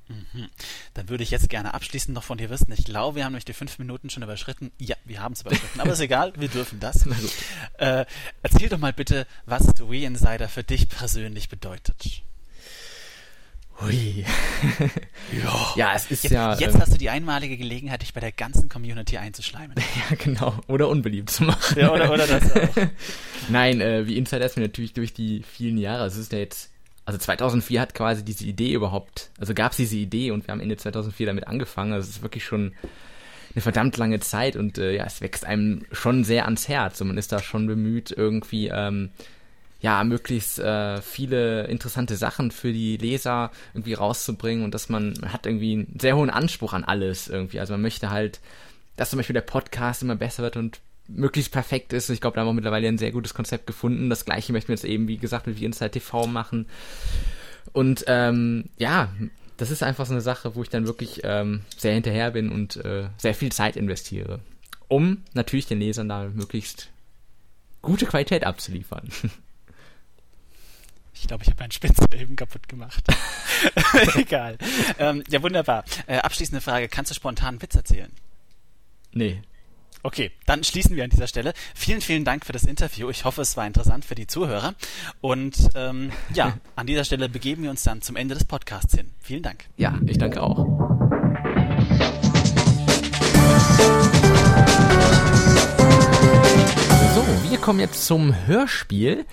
[0.10, 0.50] Mhm.
[0.96, 2.72] Dann würde ich jetzt gerne abschließend noch von dir wissen.
[2.72, 4.72] Ich glaube, wir haben euch die fünf Minuten schon überschritten.
[4.80, 7.06] Ja, wir haben es überschritten, aber ist egal, wir dürfen das.
[7.78, 8.06] Äh,
[8.44, 12.24] erzähl doch mal bitte, was The Insider für dich persönlich bedeutet.
[13.82, 14.26] Hui.
[15.44, 15.74] ja.
[15.76, 16.54] ja, es ist jetzt, ja.
[16.56, 19.76] Jetzt ähm, hast du die einmalige Gelegenheit, dich bei der ganzen Community einzuschleimen.
[20.10, 20.54] Ja, genau.
[20.68, 21.80] Oder unbeliebt zu machen.
[21.80, 22.88] Ja, oder, oder das auch.
[23.50, 26.72] Nein, äh, wie Insider ist mir natürlich durch die vielen Jahre, es ist ja jetzt,
[27.06, 30.62] also 2004 hat quasi diese Idee überhaupt, also gab es diese Idee und wir haben
[30.62, 31.94] Ende 2004 damit angefangen.
[31.94, 32.74] Also es ist wirklich schon
[33.54, 37.08] eine verdammt lange Zeit und äh, ja, es wächst einem schon sehr ans Herz und
[37.08, 39.10] man ist da schon bemüht, irgendwie ähm,
[39.82, 45.32] ja, möglichst äh, viele interessante Sachen für die Leser irgendwie rauszubringen und dass man, man
[45.32, 47.60] hat irgendwie einen sehr hohen Anspruch an alles irgendwie.
[47.60, 48.42] Also man möchte halt,
[48.98, 52.10] dass zum Beispiel der Podcast immer besser wird und möglichst perfekt ist.
[52.10, 54.10] Ich glaube, da haben wir mittlerweile ein sehr gutes Konzept gefunden.
[54.10, 56.68] Das gleiche möchten wir jetzt eben, wie gesagt, mit wie Inside TV machen.
[57.72, 59.10] Und ähm, ja,
[59.56, 62.78] das ist einfach so eine Sache, wo ich dann wirklich ähm, sehr hinterher bin und
[62.78, 64.40] äh, sehr viel Zeit investiere,
[64.88, 66.90] um natürlich den Lesern da möglichst
[67.82, 69.08] gute Qualität abzuliefern.
[71.22, 73.04] Ich glaube, ich habe meinen Spitzel eben kaputt gemacht.
[74.16, 74.58] Egal.
[74.98, 75.84] Ähm, ja, wunderbar.
[76.08, 76.88] Äh, abschließende Frage.
[76.88, 78.12] Kannst du spontan einen Witz erzählen?
[79.12, 79.42] Nee.
[80.02, 81.54] Okay, dann schließen wir an dieser Stelle.
[81.76, 83.10] Vielen, vielen Dank für das Interview.
[83.10, 84.76] Ich hoffe, es war interessant für die Zuhörer.
[85.20, 89.12] Und ähm, ja, an dieser Stelle begeben wir uns dann zum Ende des Podcasts hin.
[89.20, 89.66] Vielen Dank.
[89.76, 90.58] Ja, ich danke auch.
[97.14, 99.26] So, wir kommen jetzt zum Hörspiel.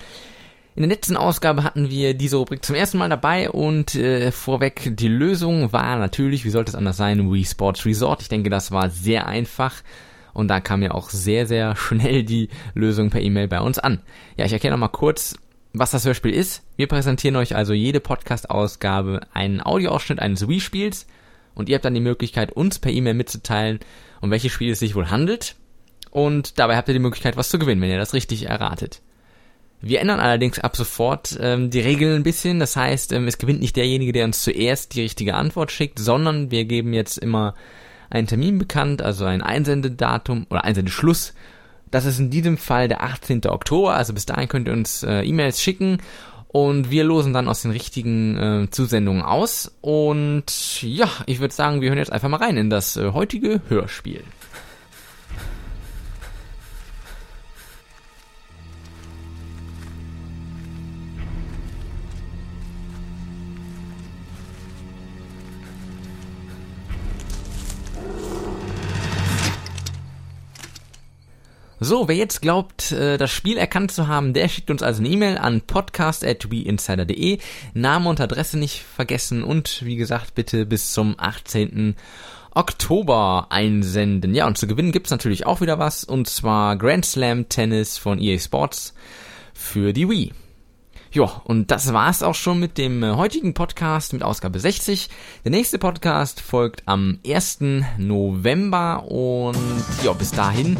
[0.77, 4.95] In der letzten Ausgabe hatten wir diese Rubrik zum ersten Mal dabei und äh, vorweg
[4.95, 8.21] die Lösung war natürlich, wie sollte es anders sein, Wii Sports Resort.
[8.21, 9.73] Ich denke, das war sehr einfach
[10.33, 14.03] und da kam ja auch sehr, sehr schnell die Lösung per E-Mail bei uns an.
[14.35, 15.35] Ja, ich erkläre nochmal kurz,
[15.73, 16.63] was das Hörspiel ist.
[16.75, 21.07] Wir präsentieren euch also jede Podcast-Ausgabe einen Audioausschnitt eines Wii-Spiels
[21.55, 23.79] und ihr habt dann die Möglichkeit, uns per E-Mail mitzuteilen,
[24.21, 25.55] um welches Spiel es sich wohl handelt.
[26.11, 29.01] Und dabei habt ihr die Möglichkeit, was zu gewinnen, wenn ihr das richtig erratet.
[29.81, 32.59] Wir ändern allerdings ab sofort ähm, die Regeln ein bisschen.
[32.59, 36.49] Das heißt, ähm, es gewinnt nicht derjenige, der uns zuerst die richtige Antwort schickt, sondern
[36.51, 37.53] wir geben jetzt immer
[38.09, 41.33] einen Termin bekannt, also ein Einsendedatum oder Einsendeschluss.
[41.91, 43.45] Das ist in diesem Fall der 18.
[43.45, 45.99] Oktober, also bis dahin könnt ihr uns äh, E-Mails schicken
[46.47, 49.71] und wir losen dann aus den richtigen äh, Zusendungen aus.
[49.81, 53.61] Und ja, ich würde sagen, wir hören jetzt einfach mal rein in das äh, heutige
[53.69, 54.23] Hörspiel.
[71.79, 75.09] So, wer jetzt glaubt, äh, das Spiel erkannt zu haben, der schickt uns also eine
[75.09, 77.37] E-Mail an podcast.weinsider.de.
[77.75, 81.95] Name und Adresse nicht vergessen und wie gesagt, bitte bis zum 18.
[82.55, 84.33] Oktober einsenden.
[84.33, 88.19] Ja, und zu gewinnen gibt's natürlich auch wieder was, und zwar Grand Slam Tennis von
[88.19, 88.95] EA Sports
[89.53, 90.33] für die Wii.
[91.17, 95.09] Ja, und das war's auch schon mit dem äh, heutigen Podcast mit Ausgabe 60.
[95.43, 97.57] Der nächste Podcast folgt am 1.
[97.97, 99.57] November und
[100.03, 100.77] ja, bis dahin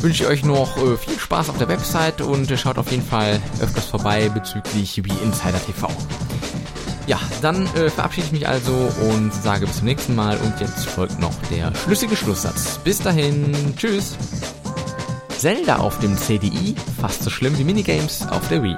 [0.00, 3.04] wünsche ich euch noch äh, viel Spaß auf der Website und äh, schaut auf jeden
[3.04, 5.88] Fall öfters vorbei bezüglich wie Insider TV.
[7.06, 8.72] Ja, dann äh, verabschiede ich mich also
[9.12, 12.78] und sage bis zum nächsten Mal und jetzt folgt noch der schlüssige Schlusssatz.
[12.78, 14.16] Bis dahin, tschüss.
[15.38, 18.76] Zelda auf dem CDI, fast so schlimm wie Minigames auf der Wii.